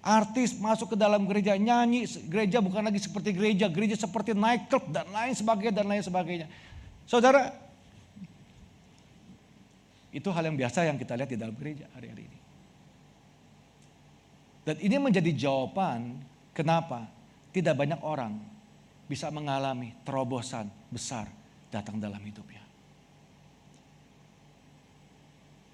artis 0.08 0.56
masuk 0.56 0.94
ke 0.94 0.98
dalam 0.98 1.28
gereja 1.28 1.60
nyanyi 1.60 2.08
gereja 2.32 2.64
bukan 2.64 2.80
lagi 2.80 3.04
seperti 3.04 3.36
gereja 3.36 3.68
gereja 3.68 4.00
seperti 4.00 4.32
nightclub 4.32 4.88
dan 4.88 5.04
lain 5.12 5.36
sebagainya 5.36 5.74
dan 5.74 5.86
lain 5.90 6.04
sebagainya 6.06 6.48
saudara 7.04 7.52
itu 10.16 10.30
hal 10.32 10.48
yang 10.48 10.56
biasa 10.56 10.88
yang 10.88 10.96
kita 10.96 11.20
lihat 11.20 11.28
di 11.28 11.36
dalam 11.36 11.56
gereja 11.60 11.92
hari-hari 11.92 12.24
ini 12.24 12.38
dan 14.68 14.76
ini 14.84 15.00
menjadi 15.00 15.32
jawaban 15.32 16.20
kenapa 16.52 17.08
tidak 17.56 17.80
banyak 17.80 18.04
orang 18.04 18.36
bisa 19.08 19.32
mengalami 19.32 19.96
terobosan 20.04 20.68
besar 20.92 21.32
datang 21.72 21.96
dalam 21.96 22.20
hidupnya 22.20 22.60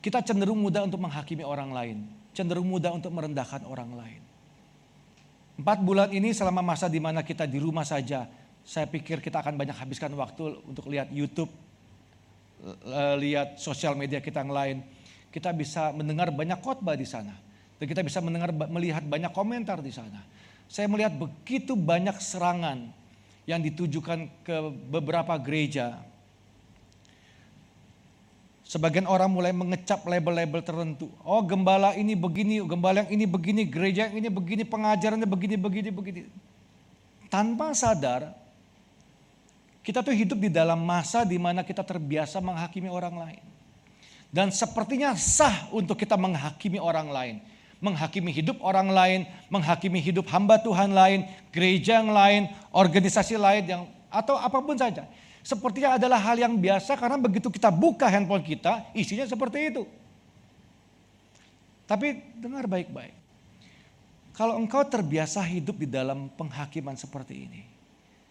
kita 0.06 0.22
cenderung 0.22 0.62
mudah 0.62 0.86
untuk 0.86 1.02
menghakimi 1.02 1.42
orang 1.42 1.74
lain 1.74 2.00
cenderung 2.34 2.68
mudah 2.68 2.92
untuk 2.92 3.14
merendahkan 3.14 3.64
orang 3.70 3.94
lain. 3.94 4.22
Empat 5.54 5.80
bulan 5.86 6.10
ini 6.10 6.34
selama 6.34 6.66
masa 6.66 6.90
di 6.90 6.98
mana 6.98 7.22
kita 7.22 7.46
di 7.46 7.62
rumah 7.62 7.86
saja, 7.86 8.26
saya 8.66 8.90
pikir 8.90 9.22
kita 9.22 9.40
akan 9.40 9.54
banyak 9.54 9.78
habiskan 9.78 10.10
waktu 10.18 10.58
untuk 10.66 10.90
lihat 10.90 11.14
YouTube, 11.14 11.54
lihat 13.22 13.62
sosial 13.62 13.94
media 13.94 14.18
kita 14.18 14.42
yang 14.42 14.52
lain. 14.52 14.78
Kita 15.30 15.54
bisa 15.54 15.94
mendengar 15.94 16.34
banyak 16.34 16.58
khotbah 16.58 16.98
di 16.98 17.06
sana. 17.06 17.38
Dan 17.84 17.92
kita 17.92 18.00
bisa 18.00 18.24
mendengar 18.24 18.56
melihat 18.72 19.04
banyak 19.04 19.36
komentar 19.36 19.84
di 19.84 19.92
sana. 19.92 20.24
Saya 20.72 20.88
melihat 20.88 21.12
begitu 21.12 21.76
banyak 21.76 22.16
serangan 22.24 22.88
yang 23.44 23.60
ditujukan 23.60 24.32
ke 24.48 24.56
beberapa 24.88 25.36
gereja 25.36 26.00
Sebagian 28.74 29.06
orang 29.06 29.30
mulai 29.30 29.54
mengecap 29.54 30.02
label-label 30.02 30.66
tertentu. 30.66 31.06
Oh 31.22 31.46
gembala 31.46 31.94
ini 31.94 32.18
begini, 32.18 32.58
gembala 32.66 33.06
yang 33.06 33.22
ini 33.22 33.26
begini, 33.30 33.70
gereja 33.70 34.10
yang 34.10 34.18
ini 34.18 34.34
begini, 34.34 34.66
pengajarannya 34.66 35.30
begini, 35.30 35.56
begini, 35.62 35.90
begini. 35.94 36.22
Tanpa 37.30 37.70
sadar, 37.78 38.34
kita 39.86 40.02
tuh 40.02 40.18
hidup 40.18 40.42
di 40.42 40.50
dalam 40.50 40.82
masa 40.82 41.22
di 41.22 41.38
mana 41.38 41.62
kita 41.62 41.86
terbiasa 41.86 42.42
menghakimi 42.42 42.90
orang 42.90 43.14
lain. 43.14 43.44
Dan 44.34 44.50
sepertinya 44.50 45.14
sah 45.14 45.70
untuk 45.70 45.94
kita 45.94 46.18
menghakimi 46.18 46.82
orang 46.82 47.14
lain. 47.14 47.36
Menghakimi 47.84 48.32
hidup 48.32 48.64
orang 48.64 48.88
lain, 48.88 49.28
menghakimi 49.52 50.00
hidup 50.00 50.32
hamba 50.32 50.56
Tuhan 50.64 50.96
lain, 50.96 51.28
gereja 51.52 52.00
yang 52.00 52.16
lain, 52.16 52.48
organisasi 52.72 53.36
lain 53.36 53.64
yang 53.68 53.84
atau 54.08 54.40
apa 54.40 54.64
pun 54.64 54.80
saja. 54.80 55.04
Sepertinya 55.44 56.00
adalah 56.00 56.24
hal 56.24 56.40
yang 56.40 56.56
biasa 56.56 56.96
karena 56.96 57.20
begitu 57.20 57.52
kita 57.52 57.68
buka 57.68 58.08
handphone 58.08 58.48
kita, 58.48 58.88
isinya 58.96 59.28
seperti 59.28 59.76
itu. 59.76 59.84
Tapi 61.84 62.40
dengar 62.40 62.64
baik-baik. 62.64 63.12
Kalau 64.34 64.58
engkau 64.58 64.82
terbiasa 64.88 65.44
hidup 65.44 65.84
di 65.84 65.86
dalam 65.92 66.32
penghakiman 66.34 66.96
seperti 66.96 67.46
ini, 67.46 67.62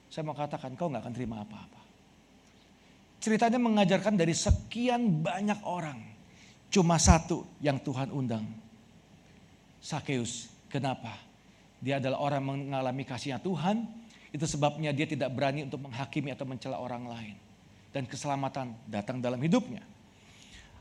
saya 0.08 0.24
mau 0.26 0.34
katakan 0.34 0.74
kau 0.74 0.88
nggak 0.88 1.04
akan 1.04 1.14
terima 1.14 1.44
apa-apa. 1.44 1.80
Ceritanya 3.22 3.60
mengajarkan 3.62 4.18
dari 4.18 4.34
sekian 4.34 5.22
banyak 5.22 5.62
orang, 5.62 6.00
cuma 6.74 6.98
satu 6.98 7.46
yang 7.62 7.78
Tuhan 7.78 8.10
undang. 8.10 8.42
Sakeus, 9.82 10.46
kenapa? 10.70 11.18
Dia 11.82 11.98
adalah 11.98 12.22
orang 12.22 12.42
mengalami 12.46 13.02
kasihnya 13.02 13.42
Tuhan, 13.42 13.82
itu 14.30 14.46
sebabnya 14.46 14.94
dia 14.94 15.10
tidak 15.10 15.34
berani 15.34 15.66
untuk 15.66 15.82
menghakimi 15.82 16.30
atau 16.30 16.46
mencela 16.46 16.78
orang 16.78 17.10
lain. 17.10 17.34
Dan 17.90 18.06
keselamatan 18.06 18.72
datang 18.86 19.18
dalam 19.18 19.42
hidupnya. 19.42 19.82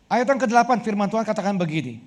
Ayat 0.06 0.30
yang 0.30 0.40
ke-8 0.40 0.86
firman 0.86 1.10
Tuhan 1.10 1.26
katakan 1.26 1.58
begini. 1.58 2.00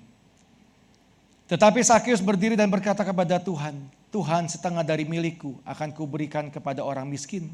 Tetapi 1.45 1.83
Sakeus 1.83 2.23
berdiri 2.23 2.57
dan 2.57 2.71
berkata 2.71 3.05
kepada 3.05 3.37
Tuhan, 3.37 3.77
Tuhan 4.09 4.49
setengah 4.49 4.81
dari 4.81 5.03
milikku 5.05 5.59
akan 5.67 5.93
kuberikan 5.93 6.49
kepada 6.49 6.81
orang 6.81 7.05
miskin. 7.05 7.51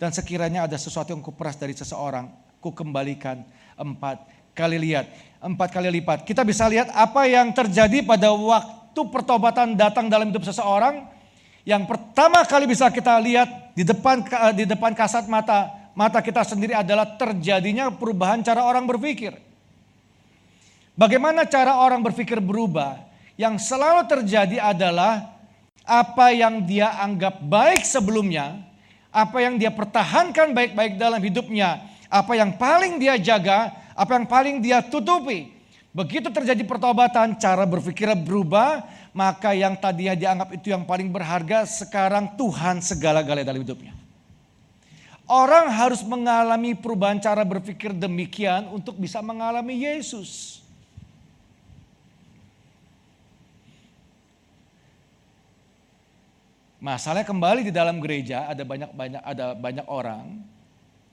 Dan 0.00 0.10
sekiranya 0.10 0.64
ada 0.66 0.74
sesuatu 0.74 1.12
yang 1.12 1.22
kuperas 1.22 1.54
dari 1.54 1.76
seseorang, 1.76 2.30
ku 2.58 2.72
kembalikan 2.74 3.44
empat 3.78 4.22
kali 4.56 4.78
lihat. 4.80 5.06
Empat 5.38 5.70
kali 5.70 5.86
lipat. 6.02 6.26
Kita 6.26 6.42
bisa 6.42 6.66
lihat 6.66 6.90
apa 6.90 7.30
yang 7.30 7.54
terjadi 7.54 8.02
pada 8.02 8.34
waktu 8.34 8.77
pertobatan 9.06 9.78
datang 9.78 10.10
dalam 10.10 10.34
hidup 10.34 10.42
seseorang. 10.42 11.06
Yang 11.62 11.86
pertama 11.86 12.42
kali 12.42 12.66
bisa 12.66 12.90
kita 12.90 13.14
lihat 13.22 13.76
di 13.78 13.86
depan 13.86 14.26
di 14.58 14.66
depan 14.66 14.90
kasat 14.96 15.30
mata 15.30 15.78
mata 15.98 16.22
kita 16.22 16.46
sendiri 16.46 16.78
adalah 16.78 17.18
terjadinya 17.18 17.90
perubahan 17.90 18.38
cara 18.42 18.62
orang 18.62 18.86
berpikir. 18.86 19.34
Bagaimana 20.94 21.42
cara 21.46 21.82
orang 21.82 22.02
berpikir 22.02 22.38
berubah? 22.38 23.02
Yang 23.34 23.66
selalu 23.70 24.06
terjadi 24.06 24.58
adalah 24.62 25.34
apa 25.82 26.30
yang 26.30 26.62
dia 26.62 26.94
anggap 27.02 27.42
baik 27.42 27.82
sebelumnya, 27.82 28.62
apa 29.10 29.42
yang 29.42 29.58
dia 29.58 29.74
pertahankan 29.74 30.54
baik-baik 30.54 30.98
dalam 30.98 31.18
hidupnya, 31.18 31.82
apa 32.06 32.34
yang 32.38 32.54
paling 32.54 32.98
dia 33.02 33.18
jaga, 33.18 33.74
apa 33.94 34.10
yang 34.18 34.26
paling 34.26 34.62
dia 34.62 34.78
tutupi. 34.82 35.57
Begitu 35.98 36.30
terjadi 36.30 36.62
pertobatan, 36.62 37.34
cara 37.42 37.66
berpikirnya 37.66 38.14
berubah, 38.14 38.86
maka 39.10 39.50
yang 39.50 39.74
tadinya 39.74 40.14
dianggap 40.14 40.54
itu 40.54 40.70
yang 40.70 40.86
paling 40.86 41.10
berharga, 41.10 41.66
sekarang 41.66 42.38
Tuhan 42.38 42.78
segala-galanya 42.78 43.50
dalam 43.50 43.66
hidupnya. 43.66 43.98
Orang 45.26 45.66
harus 45.74 46.06
mengalami 46.06 46.78
perubahan 46.78 47.18
cara 47.18 47.42
berpikir 47.42 47.90
demikian 47.90 48.70
untuk 48.70 48.94
bisa 48.94 49.18
mengalami 49.18 49.74
Yesus. 49.74 50.62
Masalahnya 56.78 57.26
kembali 57.26 57.66
di 57.66 57.74
dalam 57.74 57.98
gereja 57.98 58.46
ada 58.46 58.62
banyak-banyak 58.62 59.22
ada 59.26 59.46
banyak 59.58 59.86
orang 59.90 60.46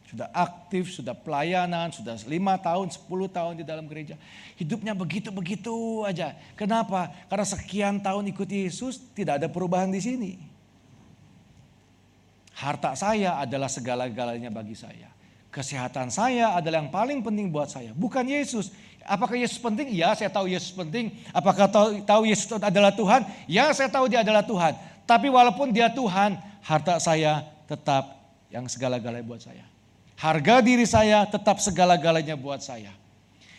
sudah 0.06 0.30
aktif, 0.32 0.94
sudah 0.94 1.18
pelayanan, 1.18 1.90
sudah 1.90 2.14
lima 2.30 2.56
tahun, 2.62 2.94
sepuluh 2.94 3.26
tahun 3.26 3.58
di 3.60 3.66
dalam 3.66 3.90
gereja. 3.90 4.14
Hidupnya 4.54 4.94
begitu-begitu 4.94 6.06
aja. 6.06 6.38
Kenapa? 6.54 7.10
Karena 7.26 7.46
sekian 7.46 7.98
tahun 7.98 8.30
ikut 8.30 8.46
Yesus 8.46 9.02
tidak 9.18 9.42
ada 9.42 9.48
perubahan 9.50 9.90
di 9.90 10.00
sini. 10.00 10.32
Harta 12.56 12.96
saya 12.96 13.42
adalah 13.42 13.68
segala-galanya 13.68 14.54
bagi 14.54 14.78
saya. 14.78 15.12
Kesehatan 15.52 16.14
saya 16.14 16.56
adalah 16.56 16.86
yang 16.86 16.92
paling 16.94 17.20
penting 17.26 17.52
buat 17.52 17.68
saya. 17.68 17.92
Bukan 17.92 18.24
Yesus. 18.30 18.72
Apakah 19.04 19.36
Yesus 19.36 19.60
penting? 19.60 19.92
Ya, 19.92 20.16
saya 20.16 20.32
tahu 20.32 20.48
Yesus 20.48 20.72
penting. 20.72 21.12
Apakah 21.36 21.68
tahu, 21.68 22.00
tahu 22.06 22.24
Yesus 22.30 22.48
adalah 22.56 22.94
Tuhan? 22.96 23.26
Ya, 23.50 23.74
saya 23.76 23.92
tahu 23.92 24.08
dia 24.08 24.24
adalah 24.24 24.46
Tuhan. 24.46 24.74
Tapi 25.06 25.28
walaupun 25.28 25.74
dia 25.74 25.92
Tuhan, 25.92 26.38
harta 26.64 26.98
saya 26.98 27.44
tetap 27.68 28.18
yang 28.50 28.66
segala-galanya 28.66 29.26
buat 29.26 29.44
saya. 29.44 29.75
Harga 30.16 30.64
diri 30.64 30.88
saya 30.88 31.28
tetap 31.28 31.60
segala-galanya 31.60 32.40
buat 32.40 32.64
saya. 32.64 32.96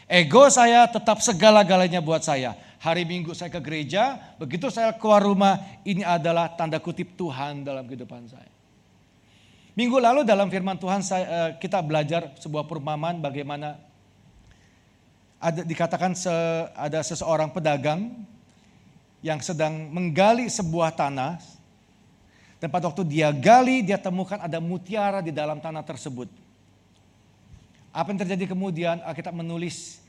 Ego 0.09 0.49
saya 0.49 0.89
tetap 0.89 1.21
segala-galanya 1.21 2.01
buat 2.01 2.25
saya. 2.25 2.57
Hari 2.81 3.03
Minggu 3.03 3.35
saya 3.35 3.51
ke 3.51 3.61
gereja, 3.61 4.17
begitu 4.39 4.71
saya 4.71 4.95
keluar 4.95 5.25
rumah, 5.25 5.59
ini 5.83 6.07
adalah 6.07 6.53
tanda 6.55 6.79
kutip 6.79 7.19
Tuhan 7.19 7.67
dalam 7.67 7.85
kehidupan 7.85 8.31
saya. 8.31 8.53
Minggu 9.77 10.01
lalu 10.01 10.25
dalam 10.25 10.49
firman 10.49 10.81
Tuhan 10.81 11.05
saya, 11.05 11.25
eh, 11.27 11.51
kita 11.61 11.83
belajar 11.85 12.33
sebuah 12.41 12.65
perumpamaan 12.65 13.21
bagaimana 13.21 13.77
ada 15.37 15.61
dikatakan 15.61 16.17
se, 16.17 16.33
ada 16.73 17.05
seseorang 17.05 17.53
pedagang 17.53 18.09
yang 19.21 19.43
sedang 19.45 19.93
menggali 19.93 20.49
sebuah 20.49 20.97
tanah. 20.97 21.37
Dan 22.57 22.73
waktu 22.73 23.05
dia 23.05 23.29
gali, 23.37 23.85
dia 23.85 24.01
temukan 24.01 24.41
ada 24.41 24.57
mutiara 24.65 25.21
di 25.21 25.29
dalam 25.29 25.61
tanah 25.61 25.85
tersebut. 25.85 26.46
Apa 27.97 28.13
yang 28.13 28.21
terjadi 28.21 28.53
kemudian? 28.53 29.01
Alkitab 29.01 29.33
menulis 29.33 30.05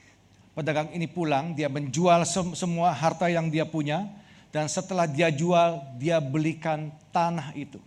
pedagang 0.52 0.92
ini 0.92 1.08
pulang, 1.08 1.56
dia 1.56 1.72
menjual 1.72 2.28
semua 2.52 2.92
harta 2.92 3.32
yang 3.32 3.48
dia 3.48 3.64
punya. 3.64 4.04
Dan 4.52 4.68
setelah 4.68 5.08
dia 5.08 5.32
jual, 5.32 5.80
dia 5.96 6.20
belikan 6.20 6.92
tanah 7.16 7.56
itu. 7.56 7.80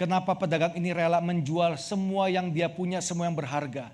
Kenapa 0.00 0.32
pedagang 0.32 0.72
ini 0.80 0.96
rela 0.96 1.20
menjual 1.20 1.76
semua 1.76 2.32
yang 2.32 2.48
dia 2.48 2.72
punya, 2.72 3.04
semua 3.04 3.28
yang 3.28 3.36
berharga? 3.36 3.92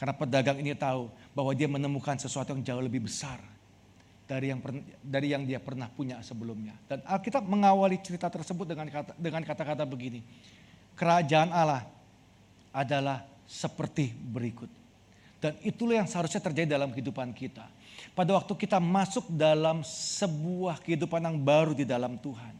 Karena 0.00 0.16
pedagang 0.16 0.56
ini 0.56 0.72
tahu 0.72 1.12
bahwa 1.36 1.52
dia 1.52 1.68
menemukan 1.68 2.16
sesuatu 2.16 2.56
yang 2.56 2.64
jauh 2.64 2.82
lebih 2.82 3.04
besar 3.04 3.40
dari 4.26 4.50
yang 4.50 4.60
dari 5.00 5.28
yang 5.32 5.44
dia 5.44 5.60
pernah 5.62 5.86
punya 5.92 6.20
sebelumnya. 6.24 6.74
Dan 6.90 7.04
Alkitab 7.04 7.44
mengawali 7.46 8.00
cerita 8.02 8.32
tersebut 8.32 8.64
dengan 8.64 8.88
kata 8.90 9.12
dengan 9.16 9.44
kata-kata 9.46 9.86
begini. 9.86 10.20
Kerajaan 10.98 11.54
Allah 11.54 11.95
adalah 12.76 13.24
seperti 13.48 14.12
berikut. 14.12 14.68
Dan 15.40 15.56
itulah 15.64 16.04
yang 16.04 16.08
seharusnya 16.08 16.44
terjadi 16.44 16.76
dalam 16.76 16.92
kehidupan 16.92 17.32
kita. 17.32 17.64
Pada 18.12 18.36
waktu 18.36 18.52
kita 18.52 18.76
masuk 18.76 19.32
dalam 19.32 19.80
sebuah 19.80 20.84
kehidupan 20.84 21.24
yang 21.24 21.40
baru 21.40 21.72
di 21.72 21.88
dalam 21.88 22.20
Tuhan. 22.20 22.52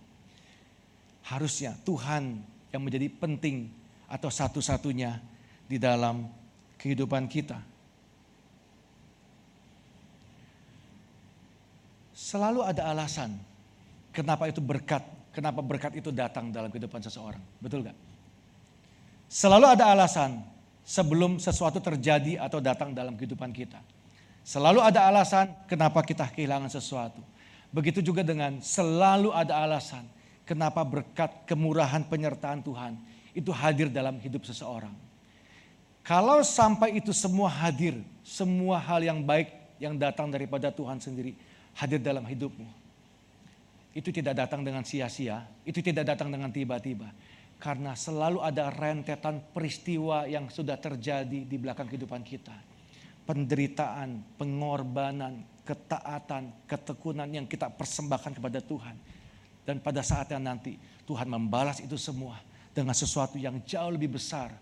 Harusnya 1.28 1.76
Tuhan 1.84 2.40
yang 2.72 2.80
menjadi 2.80 3.12
penting 3.12 3.68
atau 4.08 4.32
satu-satunya 4.32 5.20
di 5.68 5.76
dalam 5.76 6.30
kehidupan 6.80 7.28
kita. 7.28 7.58
Selalu 12.16 12.64
ada 12.64 12.88
alasan 12.88 13.36
kenapa 14.14 14.48
itu 14.48 14.62
berkat, 14.64 15.04
kenapa 15.34 15.60
berkat 15.60 15.92
itu 16.00 16.08
datang 16.08 16.48
dalam 16.48 16.72
kehidupan 16.72 17.02
seseorang. 17.04 17.42
Betul 17.60 17.84
gak? 17.84 18.05
Selalu 19.26 19.66
ada 19.66 19.90
alasan 19.90 20.42
sebelum 20.86 21.42
sesuatu 21.42 21.82
terjadi 21.82 22.38
atau 22.38 22.62
datang 22.62 22.94
dalam 22.94 23.18
kehidupan 23.18 23.50
kita. 23.50 23.82
Selalu 24.46 24.78
ada 24.78 25.10
alasan 25.10 25.50
kenapa 25.66 25.98
kita 26.06 26.30
kehilangan 26.30 26.70
sesuatu. 26.70 27.18
Begitu 27.74 27.98
juga 27.98 28.22
dengan 28.22 28.62
selalu 28.62 29.34
ada 29.34 29.58
alasan 29.66 30.06
kenapa 30.46 30.86
berkat 30.86 31.42
kemurahan 31.50 32.06
penyertaan 32.06 32.62
Tuhan 32.62 32.94
itu 33.34 33.50
hadir 33.50 33.90
dalam 33.90 34.16
hidup 34.22 34.46
seseorang. 34.46 34.94
Kalau 36.06 36.38
sampai 36.46 37.02
itu 37.02 37.10
semua 37.10 37.50
hadir, 37.50 37.98
semua 38.22 38.78
hal 38.78 39.02
yang 39.02 39.18
baik 39.18 39.50
yang 39.82 39.98
datang 39.98 40.30
daripada 40.30 40.70
Tuhan 40.70 41.02
sendiri, 41.02 41.34
hadir 41.74 41.98
dalam 41.98 42.22
hidupmu. 42.22 42.70
Itu 43.90 44.14
tidak 44.14 44.38
datang 44.38 44.62
dengan 44.62 44.86
sia-sia, 44.86 45.42
itu 45.66 45.82
tidak 45.82 46.14
datang 46.14 46.30
dengan 46.30 46.54
tiba-tiba. 46.54 47.10
Karena 47.56 47.96
selalu 47.96 48.44
ada 48.44 48.68
rentetan 48.68 49.40
peristiwa 49.52 50.28
yang 50.28 50.52
sudah 50.52 50.76
terjadi 50.76 51.44
di 51.48 51.56
belakang 51.56 51.88
kehidupan 51.88 52.20
kita. 52.20 52.52
Penderitaan, 53.24 54.22
pengorbanan, 54.38 55.42
ketaatan, 55.66 56.68
ketekunan 56.70 57.26
yang 57.26 57.48
kita 57.48 57.72
persembahkan 57.72 58.38
kepada 58.38 58.62
Tuhan. 58.62 58.94
Dan 59.66 59.82
pada 59.82 59.98
saatnya 60.04 60.38
nanti 60.38 60.78
Tuhan 61.08 61.26
membalas 61.26 61.82
itu 61.82 61.98
semua 61.98 62.38
dengan 62.70 62.94
sesuatu 62.94 63.34
yang 63.40 63.58
jauh 63.66 63.90
lebih 63.90 64.14
besar. 64.14 64.54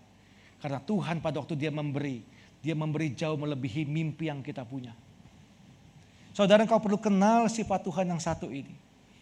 Karena 0.57 0.81
Tuhan 0.81 1.21
pada 1.21 1.37
waktu 1.43 1.53
dia 1.53 1.69
memberi, 1.69 2.25
Dia 2.65 2.73
memberi 2.73 3.13
jauh 3.13 3.37
melebihi 3.37 3.85
mimpi 3.85 4.25
yang 4.25 4.41
kita 4.41 4.65
punya. 4.65 4.97
Saudara 6.33 6.65
kau 6.65 6.81
perlu 6.81 6.97
kenal 6.97 7.45
sifat 7.45 7.85
Tuhan 7.85 8.09
yang 8.09 8.17
satu 8.17 8.49
ini. 8.49 8.73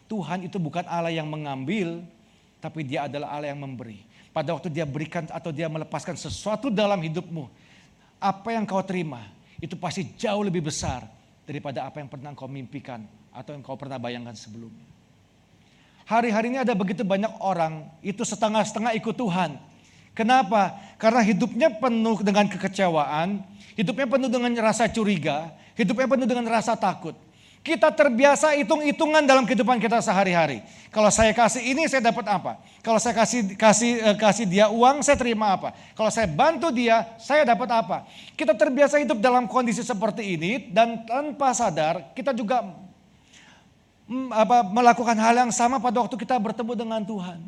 Tuhan 0.08 0.48
itu 0.48 0.56
bukan 0.56 0.88
Allah 0.88 1.12
yang 1.12 1.28
mengambil, 1.28 2.08
tapi 2.64 2.88
dia 2.88 3.12
adalah 3.12 3.36
Allah 3.36 3.52
yang 3.52 3.60
memberi. 3.60 4.00
Pada 4.32 4.56
waktu 4.56 4.72
dia 4.72 4.88
berikan 4.88 5.28
atau 5.28 5.52
dia 5.52 5.68
melepaskan 5.68 6.16
sesuatu 6.16 6.72
dalam 6.72 7.04
hidupmu, 7.04 7.52
apa 8.24 8.56
yang 8.56 8.64
kau 8.64 8.80
terima 8.80 9.28
itu 9.60 9.76
pasti 9.76 10.16
jauh 10.16 10.40
lebih 10.48 10.64
besar 10.72 11.04
daripada 11.44 11.84
apa 11.84 12.00
yang 12.00 12.08
pernah 12.08 12.32
kau 12.32 12.48
mimpikan 12.48 13.04
atau 13.36 13.52
yang 13.52 13.60
kau 13.60 13.76
pernah 13.76 14.00
bayangkan 14.00 14.32
sebelumnya. 14.32 14.88
Hari-hari 16.08 16.56
ini 16.56 16.60
ada 16.64 16.72
begitu 16.72 17.04
banyak 17.04 17.36
orang 17.44 17.84
itu 18.00 18.24
setengah-setengah 18.24 18.96
ikut 18.96 19.16
Tuhan. 19.16 19.60
Kenapa? 20.16 20.80
Karena 20.96 21.20
hidupnya 21.20 21.68
penuh 21.68 22.24
dengan 22.24 22.48
kekecewaan, 22.48 23.44
hidupnya 23.76 24.08
penuh 24.08 24.30
dengan 24.32 24.52
rasa 24.64 24.88
curiga, 24.88 25.52
hidupnya 25.76 26.08
penuh 26.08 26.28
dengan 26.28 26.48
rasa 26.48 26.80
takut. 26.80 27.16
Kita 27.64 27.96
terbiasa 27.96 28.60
hitung-hitungan 28.60 29.24
dalam 29.24 29.48
kehidupan 29.48 29.80
kita 29.80 30.04
sehari-hari. 30.04 30.60
Kalau 30.92 31.08
saya 31.08 31.32
kasih 31.32 31.64
ini 31.64 31.88
saya 31.88 32.12
dapat 32.12 32.28
apa? 32.28 32.60
Kalau 32.84 33.00
saya 33.00 33.16
kasih 33.16 33.56
kasih 33.56 34.04
eh, 34.04 34.18
kasih 34.20 34.44
dia 34.44 34.68
uang 34.68 35.00
saya 35.00 35.16
terima 35.16 35.56
apa? 35.56 35.72
Kalau 35.96 36.12
saya 36.12 36.28
bantu 36.28 36.76
dia 36.76 37.08
saya 37.16 37.48
dapat 37.48 37.72
apa? 37.72 38.04
Kita 38.36 38.52
terbiasa 38.52 39.00
hidup 39.00 39.24
dalam 39.24 39.48
kondisi 39.48 39.80
seperti 39.80 40.36
ini 40.36 40.68
dan 40.76 41.08
tanpa 41.08 41.56
sadar 41.56 42.12
kita 42.12 42.36
juga 42.36 42.68
mm, 44.12 44.28
apa, 44.36 44.68
melakukan 44.68 45.16
hal 45.16 45.48
yang 45.48 45.52
sama 45.56 45.80
pada 45.80 46.04
waktu 46.04 46.20
kita 46.20 46.36
bertemu 46.36 46.76
dengan 46.76 47.00
Tuhan. 47.00 47.40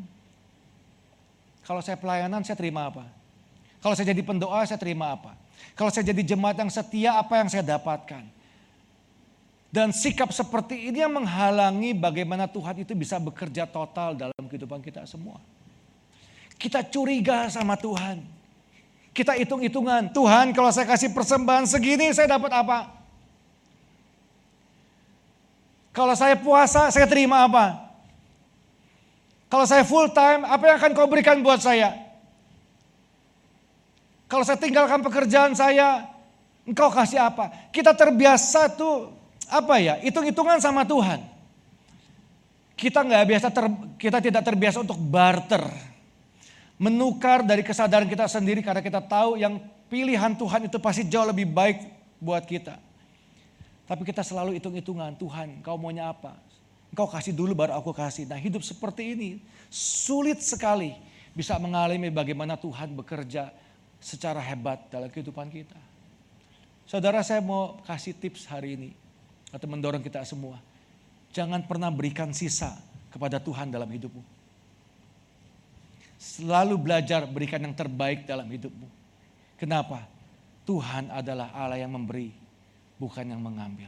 Kalau 1.67 1.83
saya 1.83 1.99
pelayanan, 1.99 2.39
saya 2.47 2.55
terima 2.55 2.87
apa? 2.87 3.03
Kalau 3.83 3.99
saya 3.99 4.15
jadi 4.15 4.23
pendoa, 4.23 4.63
saya 4.63 4.79
terima 4.79 5.11
apa? 5.11 5.35
Kalau 5.75 5.91
saya 5.91 6.07
jadi 6.07 6.23
jemaat 6.23 6.55
yang 6.55 6.71
setia, 6.71 7.19
apa 7.19 7.35
yang 7.41 7.49
saya 7.51 7.67
dapatkan? 7.67 8.34
Dan 9.75 9.91
sikap 9.91 10.31
seperti 10.31 10.87
ini 10.87 11.03
yang 11.03 11.11
menghalangi 11.11 11.91
bagaimana 11.91 12.47
Tuhan 12.47 12.87
itu 12.87 12.95
bisa 12.95 13.19
bekerja 13.19 13.67
total 13.67 14.15
dalam 14.15 14.47
kehidupan 14.47 14.79
kita 14.79 15.03
semua. 15.03 15.35
Kita 16.55 16.79
curiga 16.79 17.51
sama 17.51 17.75
Tuhan. 17.75 18.23
Kita 19.11 19.35
hitung-hitungan, 19.35 20.15
Tuhan 20.15 20.55
kalau 20.55 20.71
saya 20.71 20.87
kasih 20.87 21.11
persembahan 21.11 21.67
segini 21.67 22.07
saya 22.15 22.39
dapat 22.39 22.55
apa? 22.55 22.87
Kalau 25.91 26.15
saya 26.15 26.39
puasa 26.39 26.87
saya 26.87 27.03
terima 27.03 27.43
apa? 27.43 27.91
Kalau 29.51 29.67
saya 29.67 29.83
full 29.83 30.07
time, 30.15 30.47
apa 30.47 30.71
yang 30.71 30.75
akan 30.79 30.91
kau 30.95 31.11
berikan 31.11 31.43
buat 31.43 31.59
saya? 31.59 31.91
Kalau 34.31 34.47
saya 34.47 34.55
tinggalkan 34.55 35.03
pekerjaan 35.03 35.51
saya, 35.51 36.07
engkau 36.63 36.87
kasih 36.95 37.27
apa? 37.27 37.51
Kita 37.75 37.91
terbiasa 37.91 38.71
tuh 38.71 39.24
apa 39.49 39.75
ya? 39.81 39.99
Hitung-hitungan 40.01 40.59
sama 40.61 40.85
Tuhan. 40.85 41.21
Kita 42.75 43.01
nggak 43.07 43.23
biasa 43.23 43.47
ter, 43.49 43.65
kita 43.95 44.17
tidak 44.19 44.43
terbiasa 44.43 44.83
untuk 44.83 44.99
barter. 44.99 45.63
Menukar 46.75 47.39
dari 47.39 47.63
kesadaran 47.63 48.07
kita 48.07 48.27
sendiri 48.27 48.59
karena 48.59 48.83
kita 48.83 48.99
tahu 48.99 49.39
yang 49.39 49.63
pilihan 49.87 50.35
Tuhan 50.35 50.67
itu 50.67 50.75
pasti 50.75 51.07
jauh 51.07 51.23
lebih 51.23 51.47
baik 51.47 51.87
buat 52.19 52.43
kita. 52.43 52.75
Tapi 53.85 54.01
kita 54.03 54.25
selalu 54.25 54.59
hitung-hitungan, 54.59 55.15
Tuhan 55.15 55.61
kau 55.63 55.79
maunya 55.79 56.11
apa? 56.11 56.35
Engkau 56.91 57.07
kasih 57.07 57.31
dulu 57.31 57.55
baru 57.55 57.77
aku 57.79 57.95
kasih. 57.95 58.27
Nah 58.27 58.39
hidup 58.39 58.65
seperti 58.65 59.15
ini 59.15 59.29
sulit 59.71 60.41
sekali 60.43 60.95
bisa 61.31 61.55
mengalami 61.59 62.11
bagaimana 62.11 62.59
Tuhan 62.59 62.91
bekerja 62.95 63.51
secara 63.99 64.39
hebat 64.43 64.83
dalam 64.91 65.07
kehidupan 65.07 65.47
kita. 65.51 65.79
Saudara 66.87 67.23
saya 67.23 67.39
mau 67.39 67.79
kasih 67.87 68.15
tips 68.15 68.47
hari 68.47 68.79
ini 68.79 69.04
atau 69.55 69.71
mendorong 69.71 70.03
kita 70.03 70.19
semua. 70.27 70.59
Jangan 71.31 71.63
pernah 71.63 71.87
berikan 71.87 72.35
sisa 72.35 72.75
kepada 73.07 73.39
Tuhan 73.39 73.71
dalam 73.71 73.87
hidupmu. 73.87 74.19
Selalu 76.19 76.75
belajar 76.75 77.23
berikan 77.23 77.63
yang 77.63 77.71
terbaik 77.71 78.27
dalam 78.27 78.43
hidupmu. 78.51 78.87
Kenapa? 79.55 80.03
Tuhan 80.67 81.07
adalah 81.07 81.55
Allah 81.55 81.79
yang 81.79 81.95
memberi, 81.95 82.35
bukan 82.99 83.23
yang 83.23 83.39
mengambil. 83.39 83.87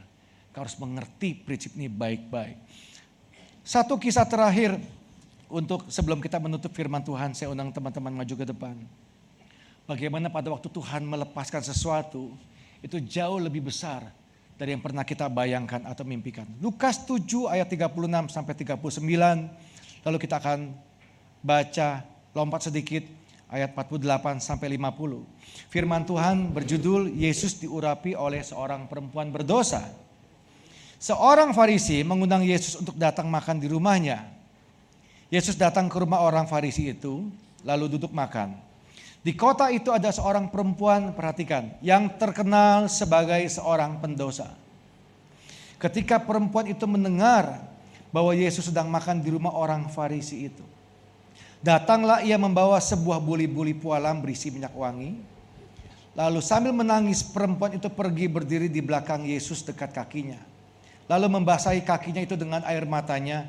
Kau 0.56 0.64
harus 0.64 0.78
mengerti 0.80 1.36
prinsip 1.36 1.76
ini 1.76 1.92
baik-baik. 1.92 2.56
Satu 3.60 4.00
kisah 4.00 4.24
terakhir 4.24 4.80
untuk 5.52 5.84
sebelum 5.92 6.24
kita 6.24 6.40
menutup 6.40 6.72
firman 6.72 7.04
Tuhan, 7.04 7.36
saya 7.36 7.52
undang 7.52 7.68
teman-teman 7.68 8.24
maju 8.24 8.34
ke 8.36 8.46
depan. 8.48 8.76
Bagaimana 9.84 10.32
pada 10.32 10.48
waktu 10.48 10.68
Tuhan 10.72 11.04
melepaskan 11.04 11.60
sesuatu, 11.64 12.32
itu 12.80 12.96
jauh 13.00 13.40
lebih 13.40 13.68
besar 13.68 14.08
dari 14.58 14.74
yang 14.74 14.82
pernah 14.82 15.06
kita 15.06 15.30
bayangkan 15.30 15.86
atau 15.86 16.02
mimpikan. 16.02 16.44
Lukas 16.58 17.06
7 17.06 17.46
ayat 17.46 17.70
36 17.70 18.34
sampai 18.34 18.54
39, 18.58 20.02
lalu 20.02 20.16
kita 20.18 20.42
akan 20.42 20.74
baca 21.38 22.02
lompat 22.34 22.66
sedikit 22.66 23.06
ayat 23.48 23.70
48 23.72 24.42
sampai 24.42 24.74
50. 24.74 25.70
Firman 25.70 26.02
Tuhan 26.02 26.50
berjudul 26.50 27.14
Yesus 27.14 27.62
diurapi 27.62 28.18
oleh 28.18 28.42
seorang 28.42 28.90
perempuan 28.90 29.30
berdosa. 29.30 29.86
Seorang 30.98 31.54
Farisi 31.54 32.02
mengundang 32.02 32.42
Yesus 32.42 32.82
untuk 32.82 32.98
datang 32.98 33.30
makan 33.30 33.62
di 33.62 33.70
rumahnya. 33.70 34.26
Yesus 35.30 35.54
datang 35.54 35.86
ke 35.86 35.96
rumah 36.02 36.18
orang 36.18 36.50
Farisi 36.50 36.90
itu, 36.90 37.30
lalu 37.62 37.86
duduk 37.94 38.10
makan. 38.10 38.67
Di 39.22 39.34
kota 39.34 39.68
itu 39.68 39.90
ada 39.90 40.08
seorang 40.08 40.48
perempuan, 40.48 41.12
perhatikan, 41.12 41.74
yang 41.82 42.06
terkenal 42.16 42.86
sebagai 42.86 43.42
seorang 43.50 43.98
pendosa. 43.98 44.54
Ketika 45.78 46.22
perempuan 46.22 46.70
itu 46.70 46.86
mendengar 46.86 47.58
bahwa 48.14 48.32
Yesus 48.32 48.70
sedang 48.70 48.88
makan 48.88 49.20
di 49.20 49.30
rumah 49.34 49.52
orang 49.52 49.90
Farisi 49.90 50.48
itu, 50.48 50.64
datanglah 51.60 52.22
ia 52.22 52.38
membawa 52.38 52.78
sebuah 52.78 53.18
buli-buli 53.18 53.74
pualam 53.74 54.22
berisi 54.22 54.54
minyak 54.54 54.74
wangi. 54.74 55.18
Lalu 56.18 56.40
sambil 56.42 56.74
menangis 56.74 57.22
perempuan 57.22 57.78
itu 57.78 57.86
pergi 57.90 58.26
berdiri 58.26 58.66
di 58.66 58.82
belakang 58.82 59.22
Yesus 59.22 59.62
dekat 59.62 59.94
kakinya 59.94 60.58
lalu 61.08 61.26
membasahi 61.40 61.82
kakinya 61.82 62.22
itu 62.22 62.36
dengan 62.36 62.60
air 62.68 62.84
matanya 62.84 63.48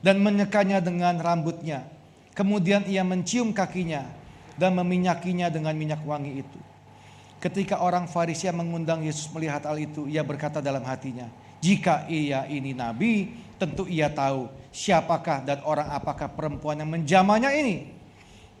dan 0.00 0.22
menyekanya 0.22 0.78
dengan 0.78 1.18
rambutnya. 1.18 1.84
Kemudian 2.32 2.88
ia 2.88 3.04
mencium 3.04 3.52
kakinya 3.52 4.08
dan 4.56 4.76
meminyakinya 4.76 5.48
dengan 5.48 5.72
minyak 5.76 6.02
wangi 6.04 6.44
itu. 6.44 6.58
Ketika 7.42 7.82
orang 7.82 8.06
Farisi 8.06 8.46
mengundang 8.54 9.02
Yesus 9.02 9.26
melihat 9.34 9.66
hal 9.66 9.74
itu, 9.74 10.06
ia 10.06 10.22
berkata 10.22 10.62
dalam 10.62 10.86
hatinya, 10.86 11.26
"Jika 11.58 12.06
ia 12.06 12.46
ini 12.46 12.70
nabi, 12.70 13.34
tentu 13.58 13.90
ia 13.90 14.06
tahu 14.06 14.46
siapakah 14.70 15.42
dan 15.42 15.58
orang 15.66 15.90
apakah 15.90 16.30
perempuan 16.30 16.78
yang 16.78 16.90
menjamanya 16.90 17.50
ini." 17.50 17.90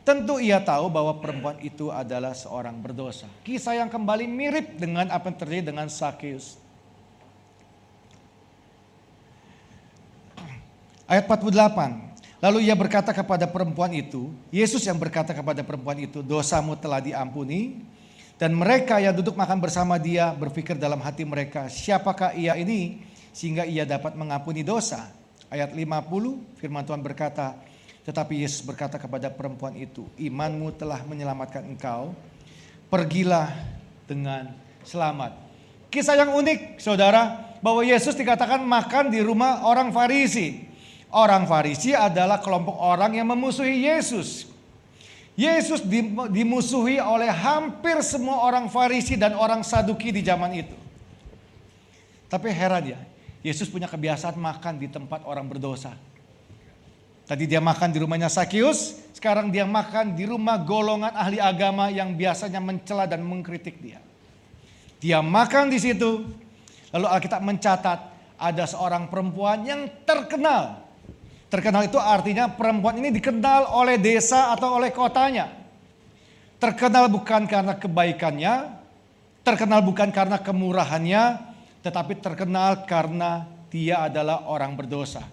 Tentu 0.02 0.42
ia 0.42 0.58
tahu 0.58 0.90
bahwa 0.90 1.14
perempuan 1.22 1.62
itu 1.62 1.94
adalah 1.94 2.34
seorang 2.34 2.74
berdosa. 2.74 3.30
Kisah 3.46 3.78
yang 3.78 3.86
kembali 3.86 4.26
mirip 4.26 4.74
dengan 4.74 5.06
apa 5.14 5.30
yang 5.30 5.38
terjadi 5.38 5.70
dengan 5.70 5.86
Sakeus. 5.86 6.58
Ayat 11.06 11.30
48. 11.30 12.11
Lalu 12.42 12.66
ia 12.66 12.74
berkata 12.74 13.14
kepada 13.14 13.46
perempuan 13.46 13.94
itu, 13.94 14.34
Yesus 14.50 14.82
yang 14.82 14.98
berkata 14.98 15.30
kepada 15.30 15.62
perempuan 15.62 15.94
itu, 16.02 16.26
dosamu 16.26 16.74
telah 16.74 16.98
diampuni. 16.98 17.78
Dan 18.34 18.58
mereka 18.58 18.98
yang 18.98 19.14
duduk 19.14 19.38
makan 19.38 19.62
bersama 19.62 19.94
dia 19.94 20.34
berpikir 20.34 20.74
dalam 20.74 20.98
hati 20.98 21.22
mereka, 21.22 21.70
siapakah 21.70 22.34
ia 22.34 22.58
ini 22.58 23.06
sehingga 23.30 23.62
ia 23.62 23.86
dapat 23.86 24.18
mengampuni 24.18 24.66
dosa. 24.66 25.14
Ayat 25.46 25.70
50 25.70 26.58
firman 26.58 26.82
Tuhan 26.82 26.98
berkata, 26.98 27.54
tetapi 28.02 28.42
Yesus 28.42 28.66
berkata 28.66 28.98
kepada 28.98 29.30
perempuan 29.30 29.78
itu, 29.78 30.10
imanmu 30.18 30.74
telah 30.74 30.98
menyelamatkan 31.06 31.62
engkau, 31.62 32.10
pergilah 32.90 33.54
dengan 34.10 34.50
selamat. 34.82 35.38
Kisah 35.94 36.18
yang 36.18 36.34
unik 36.34 36.82
saudara, 36.82 37.54
bahwa 37.62 37.86
Yesus 37.86 38.18
dikatakan 38.18 38.58
makan 38.66 39.14
di 39.14 39.22
rumah 39.22 39.62
orang 39.62 39.94
Farisi. 39.94 40.71
Orang 41.12 41.44
Farisi 41.44 41.92
adalah 41.92 42.40
kelompok 42.40 42.72
orang 42.80 43.12
yang 43.12 43.28
memusuhi 43.28 43.84
Yesus. 43.84 44.48
Yesus 45.36 45.84
dimusuhi 46.32 46.96
oleh 46.96 47.28
hampir 47.28 48.00
semua 48.00 48.40
orang 48.48 48.72
Farisi 48.72 49.20
dan 49.20 49.36
orang 49.36 49.60
Saduki 49.60 50.08
di 50.08 50.24
zaman 50.24 50.56
itu. 50.56 50.76
Tapi 52.32 52.48
heran 52.48 52.96
ya, 52.96 53.00
Yesus 53.44 53.68
punya 53.68 53.92
kebiasaan 53.92 54.40
makan 54.40 54.80
di 54.80 54.88
tempat 54.88 55.20
orang 55.28 55.44
berdosa. 55.44 55.92
Tadi 57.28 57.44
dia 57.44 57.60
makan 57.60 57.92
di 57.92 58.00
rumahnya 58.00 58.32
Sakius, 58.32 59.04
sekarang 59.12 59.52
dia 59.52 59.68
makan 59.68 60.16
di 60.16 60.24
rumah 60.24 60.56
golongan 60.64 61.12
ahli 61.12 61.36
agama 61.36 61.92
yang 61.92 62.16
biasanya 62.16 62.60
mencela 62.60 63.04
dan 63.04 63.20
mengkritik 63.20 63.76
dia. 63.84 64.00
Dia 64.96 65.20
makan 65.20 65.68
di 65.68 65.76
situ, 65.76 66.24
lalu 66.88 67.06
Alkitab 67.08 67.44
mencatat 67.44 68.00
ada 68.40 68.64
seorang 68.64 69.12
perempuan 69.12 69.60
yang 69.62 69.86
terkenal 70.08 70.81
Terkenal 71.52 71.84
itu 71.84 72.00
artinya 72.00 72.48
perempuan 72.48 72.96
ini 72.96 73.12
dikenal 73.12 73.76
oleh 73.76 74.00
desa 74.00 74.56
atau 74.56 74.80
oleh 74.80 74.88
kotanya. 74.88 75.52
Terkenal 76.56 77.12
bukan 77.12 77.44
karena 77.44 77.76
kebaikannya, 77.76 78.72
terkenal 79.44 79.84
bukan 79.84 80.08
karena 80.08 80.40
kemurahannya, 80.40 81.44
tetapi 81.84 82.24
terkenal 82.24 82.88
karena 82.88 83.44
dia 83.68 84.08
adalah 84.08 84.48
orang 84.48 84.72
berdosa. 84.72 85.28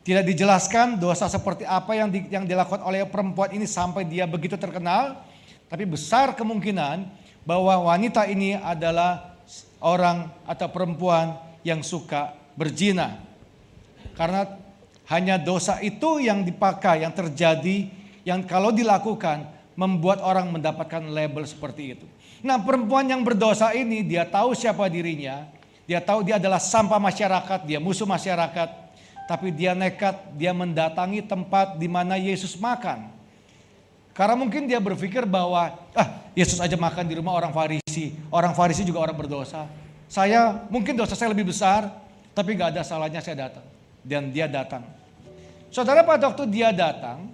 Tidak 0.00 0.24
dijelaskan 0.24 0.96
dosa 0.96 1.28
seperti 1.28 1.68
apa 1.68 2.00
yang, 2.00 2.08
di, 2.08 2.32
yang 2.32 2.48
dilakukan 2.48 2.80
oleh 2.80 3.04
perempuan 3.04 3.52
ini 3.52 3.68
sampai 3.68 4.08
dia 4.08 4.24
begitu 4.24 4.56
terkenal, 4.56 5.20
tapi 5.68 5.84
besar 5.84 6.32
kemungkinan 6.32 7.04
bahwa 7.44 7.92
wanita 7.92 8.24
ini 8.24 8.56
adalah 8.56 9.36
orang 9.84 10.32
atau 10.48 10.72
perempuan 10.72 11.36
yang 11.60 11.84
suka 11.84 12.32
berzina. 12.56 13.20
Karena 14.16 14.61
hanya 15.10 15.40
dosa 15.40 15.82
itu 15.82 16.22
yang 16.22 16.46
dipakai, 16.46 17.02
yang 17.02 17.14
terjadi, 17.14 17.90
yang 18.22 18.46
kalau 18.46 18.70
dilakukan 18.70 19.48
membuat 19.74 20.22
orang 20.22 20.52
mendapatkan 20.52 21.02
label 21.10 21.42
seperti 21.48 21.98
itu. 21.98 22.06
Nah 22.42 22.58
perempuan 22.58 23.06
yang 23.06 23.22
berdosa 23.22 23.72
ini 23.74 24.02
dia 24.02 24.26
tahu 24.26 24.54
siapa 24.54 24.86
dirinya, 24.86 25.46
dia 25.86 25.98
tahu 26.02 26.22
dia 26.26 26.38
adalah 26.38 26.62
sampah 26.62 26.98
masyarakat, 26.98 27.66
dia 27.66 27.78
musuh 27.82 28.06
masyarakat, 28.06 28.68
tapi 29.26 29.54
dia 29.54 29.72
nekat, 29.72 30.18
dia 30.34 30.52
mendatangi 30.52 31.24
tempat 31.24 31.78
di 31.78 31.88
mana 31.88 32.18
Yesus 32.18 32.58
makan. 32.58 33.10
Karena 34.12 34.36
mungkin 34.36 34.68
dia 34.68 34.76
berpikir 34.76 35.24
bahwa, 35.24 35.72
ah 35.96 36.08
Yesus 36.36 36.60
aja 36.60 36.76
makan 36.76 37.08
di 37.08 37.16
rumah 37.16 37.32
orang 37.32 37.48
Farisi. 37.48 38.12
Orang 38.28 38.52
Farisi 38.52 38.84
juga 38.84 39.00
orang 39.00 39.16
berdosa. 39.16 39.64
Saya, 40.04 40.68
mungkin 40.68 40.92
dosa 40.92 41.16
saya 41.16 41.32
lebih 41.32 41.48
besar, 41.48 41.88
tapi 42.36 42.52
gak 42.52 42.76
ada 42.76 42.84
salahnya 42.84 43.24
saya 43.24 43.48
datang. 43.48 43.64
Dan 44.02 44.34
dia 44.34 44.50
datang. 44.50 44.82
Saudara 45.72 46.04
pada 46.04 46.28
waktu 46.28 46.44
dia 46.50 46.68
datang, 46.74 47.32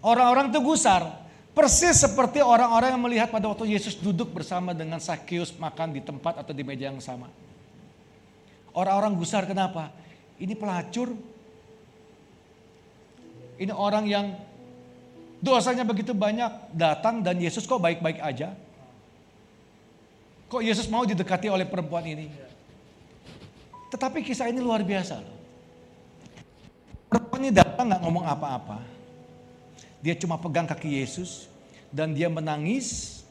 orang-orang 0.00 0.48
itu 0.48 0.62
gusar. 0.64 1.26
Persis 1.52 1.96
seperti 1.96 2.40
orang-orang 2.40 2.92
yang 2.92 3.02
melihat 3.04 3.28
pada 3.32 3.48
waktu 3.48 3.72
Yesus 3.72 3.96
duduk 3.96 4.32
bersama 4.32 4.76
dengan 4.76 5.00
Sakeus 5.00 5.56
makan 5.56 5.92
di 5.96 6.04
tempat 6.04 6.40
atau 6.40 6.52
di 6.52 6.60
meja 6.60 6.92
yang 6.92 7.00
sama. 7.00 7.32
Orang-orang 8.76 9.16
gusar 9.16 9.48
kenapa? 9.48 9.88
Ini 10.36 10.52
pelacur. 10.52 11.16
Ini 13.56 13.72
orang 13.72 14.04
yang 14.04 14.36
dosanya 15.40 15.84
begitu 15.88 16.12
banyak 16.12 16.76
datang 16.76 17.24
dan 17.24 17.40
Yesus 17.40 17.64
kok 17.64 17.80
baik-baik 17.80 18.20
aja. 18.20 18.52
Kok 20.52 20.60
Yesus 20.60 20.92
mau 20.92 21.08
didekati 21.08 21.48
oleh 21.48 21.64
perempuan 21.64 22.04
ini? 22.04 22.28
Tetapi 23.88 24.20
kisah 24.20 24.52
ini 24.52 24.60
luar 24.60 24.84
biasa 24.84 25.24
loh. 25.24 25.35
Perempuan 27.06 27.46
ini 27.46 27.52
datang 27.54 27.86
nggak 27.86 28.02
ngomong 28.02 28.24
apa-apa. 28.26 28.82
Dia 30.02 30.14
cuma 30.18 30.38
pegang 30.38 30.66
kaki 30.66 31.02
Yesus 31.02 31.46
dan 31.94 32.14
dia 32.14 32.26
menangis. 32.26 33.22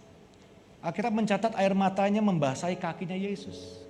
Akhirnya 0.85 1.11
mencatat 1.11 1.57
air 1.57 1.73
matanya 1.73 2.21
membasahi 2.21 2.77
kakinya 2.77 3.17
Yesus. 3.17 3.81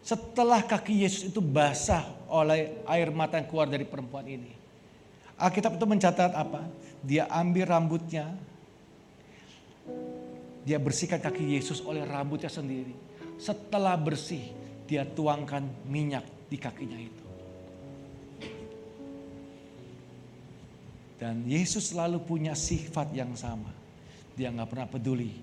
Setelah 0.00 0.62
kaki 0.64 1.02
Yesus 1.02 1.28
itu 1.28 1.42
basah 1.42 2.06
oleh 2.30 2.78
air 2.86 3.10
mata 3.10 3.36
yang 3.36 3.46
keluar 3.50 3.66
dari 3.66 3.82
perempuan 3.84 4.24
ini. 4.26 4.54
Alkitab 5.34 5.76
itu 5.76 5.86
mencatat 5.86 6.32
apa? 6.32 6.66
Dia 7.02 7.26
ambil 7.26 7.68
rambutnya. 7.68 8.32
Dia 10.62 10.78
bersihkan 10.78 11.18
kaki 11.18 11.58
Yesus 11.58 11.82
oleh 11.82 12.04
rambutnya 12.06 12.52
sendiri. 12.52 12.92
Setelah 13.40 13.96
bersih, 13.96 14.52
dia 14.84 15.02
tuangkan 15.02 15.64
minyak 15.88 16.39
di 16.50 16.58
kakinya 16.58 16.98
itu. 16.98 17.26
Dan 21.22 21.46
Yesus 21.46 21.94
selalu 21.94 22.24
punya 22.26 22.58
sifat 22.58 23.14
yang 23.14 23.32
sama. 23.38 23.70
Dia 24.34 24.50
nggak 24.50 24.68
pernah 24.72 24.88
peduli 24.88 25.36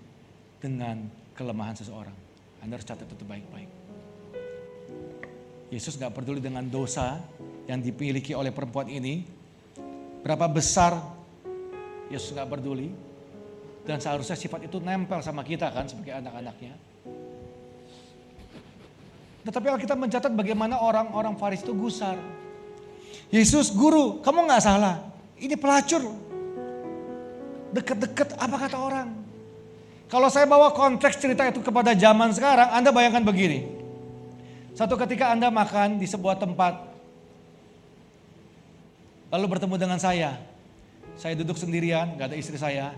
dengan 0.60 1.06
kelemahan 1.38 1.78
seseorang. 1.78 2.18
Anda 2.60 2.82
harus 2.82 2.88
catat 2.90 3.06
itu 3.08 3.24
baik-baik. 3.24 3.70
Yesus 5.68 6.00
gak 6.00 6.16
peduli 6.16 6.40
dengan 6.40 6.64
dosa 6.66 7.20
yang 7.68 7.84
dimiliki 7.84 8.32
oleh 8.32 8.56
perempuan 8.56 8.88
ini. 8.88 9.28
Berapa 10.24 10.48
besar 10.48 10.96
Yesus 12.08 12.32
gak 12.34 12.48
peduli. 12.48 12.90
Dan 13.84 14.04
seharusnya 14.04 14.36
sifat 14.36 14.68
itu 14.68 14.84
nempel 14.84 15.24
sama 15.24 15.44
kita 15.48 15.72
kan 15.72 15.88
sebagai 15.88 16.16
anak-anaknya. 16.20 16.76
Tetapi 19.48 19.80
kita 19.80 19.96
mencatat 19.96 20.32
bagaimana 20.36 20.76
orang-orang 20.84 21.40
Faris 21.40 21.64
itu 21.64 21.72
gusar. 21.72 22.20
Yesus 23.32 23.72
guru, 23.72 24.20
kamu 24.20 24.44
gak 24.44 24.60
salah. 24.60 25.08
Ini 25.40 25.56
pelacur. 25.56 26.04
Deket-deket 27.72 28.36
apa 28.36 28.56
kata 28.68 28.76
orang. 28.76 29.08
Kalau 30.12 30.28
saya 30.28 30.44
bawa 30.52 30.76
konteks 30.76 31.24
cerita 31.24 31.48
itu 31.48 31.64
kepada 31.64 31.96
zaman 31.96 32.36
sekarang, 32.36 32.76
Anda 32.76 32.92
bayangkan 32.92 33.24
begini. 33.24 33.64
Satu 34.76 35.00
ketika 35.00 35.32
Anda 35.32 35.48
makan 35.48 35.96
di 35.96 36.08
sebuah 36.12 36.44
tempat, 36.44 36.84
lalu 39.32 39.46
bertemu 39.48 39.76
dengan 39.80 40.00
saya. 40.00 40.36
Saya 41.16 41.40
duduk 41.40 41.56
sendirian, 41.56 42.20
gak 42.20 42.36
ada 42.36 42.38
istri 42.40 42.60
saya. 42.60 42.92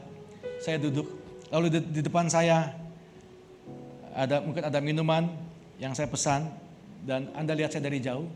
Saya 0.65 0.81
duduk, 0.81 1.05
lalu 1.53 1.77
di, 1.77 1.79
di 1.93 2.01
depan 2.01 2.25
saya 2.25 2.73
ada 4.17 4.41
mungkin 4.41 4.65
ada 4.65 4.81
minuman 4.81 5.29
yang 5.79 5.95
saya 5.95 6.11
pesan 6.11 6.51
dan 7.07 7.31
Anda 7.33 7.55
lihat 7.55 7.71
saya 7.71 7.87
dari 7.87 8.03
jauh. 8.03 8.27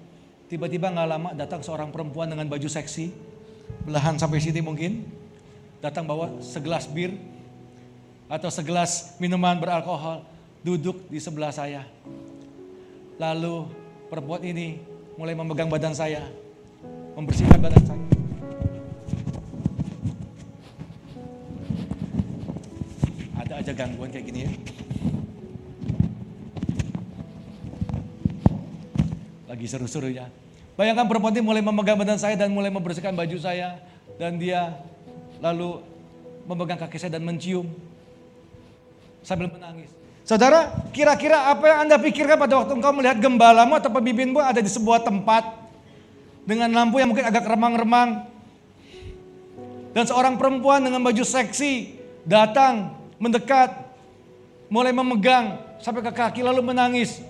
Tiba-tiba 0.47 0.89
nggak 0.89 1.07
lama 1.07 1.29
datang 1.35 1.59
seorang 1.59 1.91
perempuan 1.91 2.31
dengan 2.31 2.47
baju 2.47 2.67
seksi, 2.71 3.11
belahan 3.83 4.15
sampai 4.15 4.39
sini 4.39 4.63
mungkin, 4.63 5.03
datang 5.83 6.07
bawa 6.07 6.39
segelas 6.39 6.87
bir 6.87 7.11
atau 8.31 8.47
segelas 8.47 9.19
minuman 9.19 9.59
beralkohol, 9.59 10.23
duduk 10.63 11.03
di 11.11 11.19
sebelah 11.19 11.51
saya. 11.51 11.83
Lalu 13.19 13.67
perempuan 14.07 14.41
ini 14.41 14.79
mulai 15.19 15.35
memegang 15.35 15.67
badan 15.67 15.93
saya, 15.93 16.23
membersihkan 17.19 17.59
badan 17.59 17.83
saya. 17.83 18.03
Ada 23.43 23.53
aja 23.59 23.71
gangguan 23.75 24.09
kayak 24.13 24.25
gini 24.31 24.39
ya. 24.47 24.51
Lagi 29.53 29.69
seru-serunya. 29.69 30.33
Bayangkan 30.73 31.05
perempuan 31.05 31.29
ini 31.29 31.45
mulai 31.45 31.61
memegang 31.61 31.93
badan 31.93 32.17
saya 32.17 32.33
dan 32.33 32.49
mulai 32.49 32.73
membersihkan 32.73 33.13
baju 33.13 33.37
saya. 33.37 33.77
Dan 34.17 34.41
dia 34.41 34.73
lalu 35.37 35.77
memegang 36.49 36.81
kaki 36.81 36.97
saya 36.97 37.13
dan 37.13 37.21
mencium. 37.21 37.69
Sambil 39.21 39.53
menangis. 39.53 39.93
Saudara, 40.25 40.73
kira-kira 40.89 41.53
apa 41.53 41.69
yang 41.69 41.79
Anda 41.85 42.01
pikirkan 42.01 42.33
pada 42.41 42.65
waktu 42.65 42.73
engkau 42.73 42.97
melihat 42.97 43.21
gembalamu 43.21 43.77
atau 43.77 43.93
pemimpinmu 43.93 44.41
ada 44.41 44.57
di 44.57 44.73
sebuah 44.73 45.05
tempat 45.05 45.45
dengan 46.49 46.73
lampu 46.73 46.97
yang 46.97 47.13
mungkin 47.13 47.29
agak 47.29 47.45
remang-remang. 47.45 48.25
Dan 49.93 50.09
seorang 50.09 50.41
perempuan 50.41 50.81
dengan 50.81 50.97
baju 50.97 51.21
seksi 51.21 51.93
datang, 52.25 52.97
mendekat, 53.21 53.69
mulai 54.65 54.89
memegang 54.89 55.61
sampai 55.77 56.01
ke 56.01 56.09
kaki 56.09 56.41
lalu 56.41 56.65
menangis. 56.65 57.21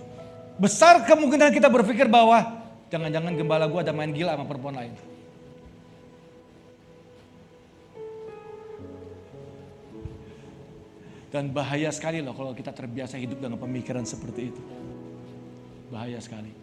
Besar 0.57 1.01
kemungkinan 1.01 1.49
kita 1.49 1.65
berpikir 1.65 2.05
bahwa 2.05 2.61
jangan-jangan 2.93 3.33
gembala 3.33 3.65
gue 3.65 3.79
ada 3.81 3.93
main 3.95 4.13
gila 4.13 4.37
sama 4.37 4.45
perempuan 4.45 4.77
lain. 4.77 4.93
Dan 11.33 11.49
bahaya 11.49 11.89
sekali 11.89 12.21
loh 12.21 12.37
kalau 12.37 12.53
kita 12.53 12.69
terbiasa 12.69 13.17
hidup 13.17 13.41
dengan 13.41 13.57
pemikiran 13.57 14.05
seperti 14.05 14.53
itu. 14.53 14.61
Bahaya 15.89 16.21
sekali. 16.21 16.53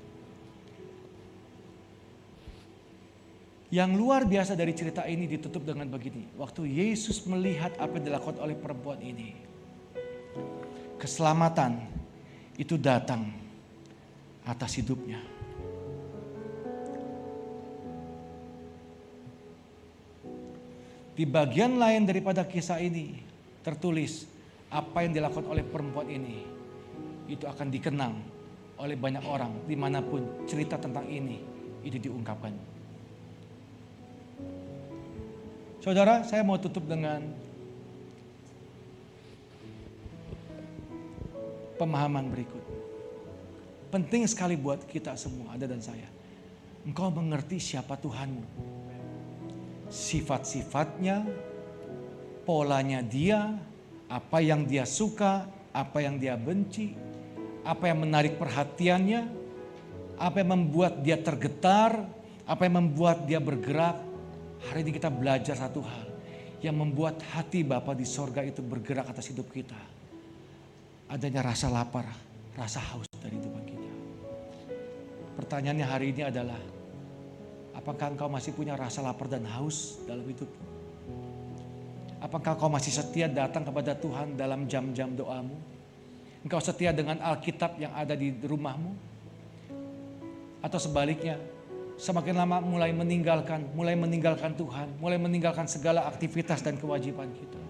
Yang 3.74 3.91
luar 3.99 4.22
biasa 4.26 4.55
dari 4.55 4.70
cerita 4.74 5.03
ini 5.11 5.26
ditutup 5.26 5.66
dengan 5.66 5.91
begini. 5.91 6.30
Waktu 6.38 6.70
Yesus 6.70 7.26
melihat 7.26 7.74
apa 7.82 7.99
yang 7.99 8.14
dilakukan 8.14 8.38
oleh 8.38 8.55
perempuan 8.55 9.03
ini. 9.03 9.34
Keselamatan 11.03 11.82
itu 12.55 12.78
datang 12.78 13.39
atas 14.51 14.74
hidupnya. 14.82 15.22
Di 21.14 21.28
bagian 21.28 21.78
lain 21.78 22.09
daripada 22.09 22.42
kisah 22.42 22.82
ini 22.82 23.14
tertulis 23.62 24.26
apa 24.72 25.05
yang 25.05 25.12
dilakukan 25.14 25.46
oleh 25.46 25.62
perempuan 25.62 26.09
ini 26.09 26.42
itu 27.30 27.44
akan 27.46 27.68
dikenang 27.70 28.14
oleh 28.80 28.96
banyak 28.96 29.22
orang 29.28 29.53
di 29.68 29.76
mana 29.76 30.01
pun 30.01 30.48
cerita 30.48 30.80
tentang 30.80 31.07
ini 31.07 31.38
itu 31.84 32.01
diungkapkan. 32.01 32.57
Saudara, 35.80 36.24
saya 36.24 36.44
mau 36.44 36.61
tutup 36.61 36.84
dengan 36.88 37.24
pemahaman 41.80 42.28
berikut. 42.28 42.89
Penting 43.91 44.22
sekali 44.30 44.55
buat 44.55 44.86
kita 44.86 45.18
semua, 45.18 45.59
ada 45.59 45.66
dan 45.66 45.82
saya. 45.82 46.07
Engkau 46.86 47.11
mengerti 47.11 47.59
siapa 47.59 47.99
Tuhanmu. 47.99 48.47
Sifat-sifatnya, 49.91 51.26
polanya 52.47 53.03
dia, 53.03 53.59
Apa 54.11 54.43
yang 54.43 54.66
dia 54.66 54.82
suka, 54.91 55.47
apa 55.70 56.03
yang 56.03 56.18
dia 56.18 56.34
benci, 56.34 56.99
apa 57.62 57.95
yang 57.95 58.03
menarik 58.03 58.43
perhatiannya, 58.43 59.22
apa 60.18 60.43
yang 60.43 60.51
membuat 60.59 60.99
dia 60.99 61.14
tergetar, 61.14 62.11
apa 62.43 62.62
yang 62.66 62.82
membuat 62.82 63.24
dia 63.30 63.38
bergerak. 63.38 64.03
Hari 64.66 64.82
ini 64.82 64.93
kita 64.93 65.09
belajar 65.09 65.55
satu 65.55 65.80
hal 65.86 66.11
yang 66.61 66.76
membuat 66.76 67.22
hati 67.32 67.64
Bapa 67.64 67.97
di 67.97 68.05
sorga 68.05 68.45
itu 68.45 68.61
bergerak 68.61 69.09
atas 69.09 69.30
hidup 69.32 69.49
kita. 69.49 69.78
Adanya 71.09 71.47
rasa 71.47 71.70
lapar, 71.72 72.11
rasa 72.59 72.82
haus. 72.93 73.09
Pertanyaannya 75.41 75.86
hari 75.88 76.12
ini 76.12 76.20
adalah, 76.28 76.61
apakah 77.72 78.12
engkau 78.12 78.28
masih 78.28 78.53
punya 78.53 78.76
rasa 78.76 79.01
lapar 79.01 79.24
dan 79.24 79.49
haus 79.49 79.97
dalam 80.05 80.20
hidupmu? 80.28 80.64
Apakah 82.20 82.61
kau 82.61 82.68
masih 82.68 82.93
setia 82.93 83.24
datang 83.24 83.64
kepada 83.64 83.97
Tuhan 83.97 84.36
dalam 84.36 84.68
jam-jam 84.68 85.09
doamu? 85.16 85.57
Engkau 86.45 86.61
setia 86.61 86.93
dengan 86.93 87.16
Alkitab 87.24 87.80
yang 87.80 87.88
ada 87.97 88.12
di 88.12 88.36
rumahmu? 88.36 88.93
Atau 90.61 90.76
sebaliknya, 90.76 91.41
semakin 91.97 92.36
lama 92.36 92.61
mulai 92.61 92.93
meninggalkan, 92.93 93.64
mulai 93.72 93.97
meninggalkan 93.97 94.53
Tuhan, 94.53 94.93
mulai 95.01 95.16
meninggalkan 95.16 95.64
segala 95.64 96.05
aktivitas 96.05 96.61
dan 96.61 96.76
kewajiban 96.76 97.32
kita. 97.32 97.70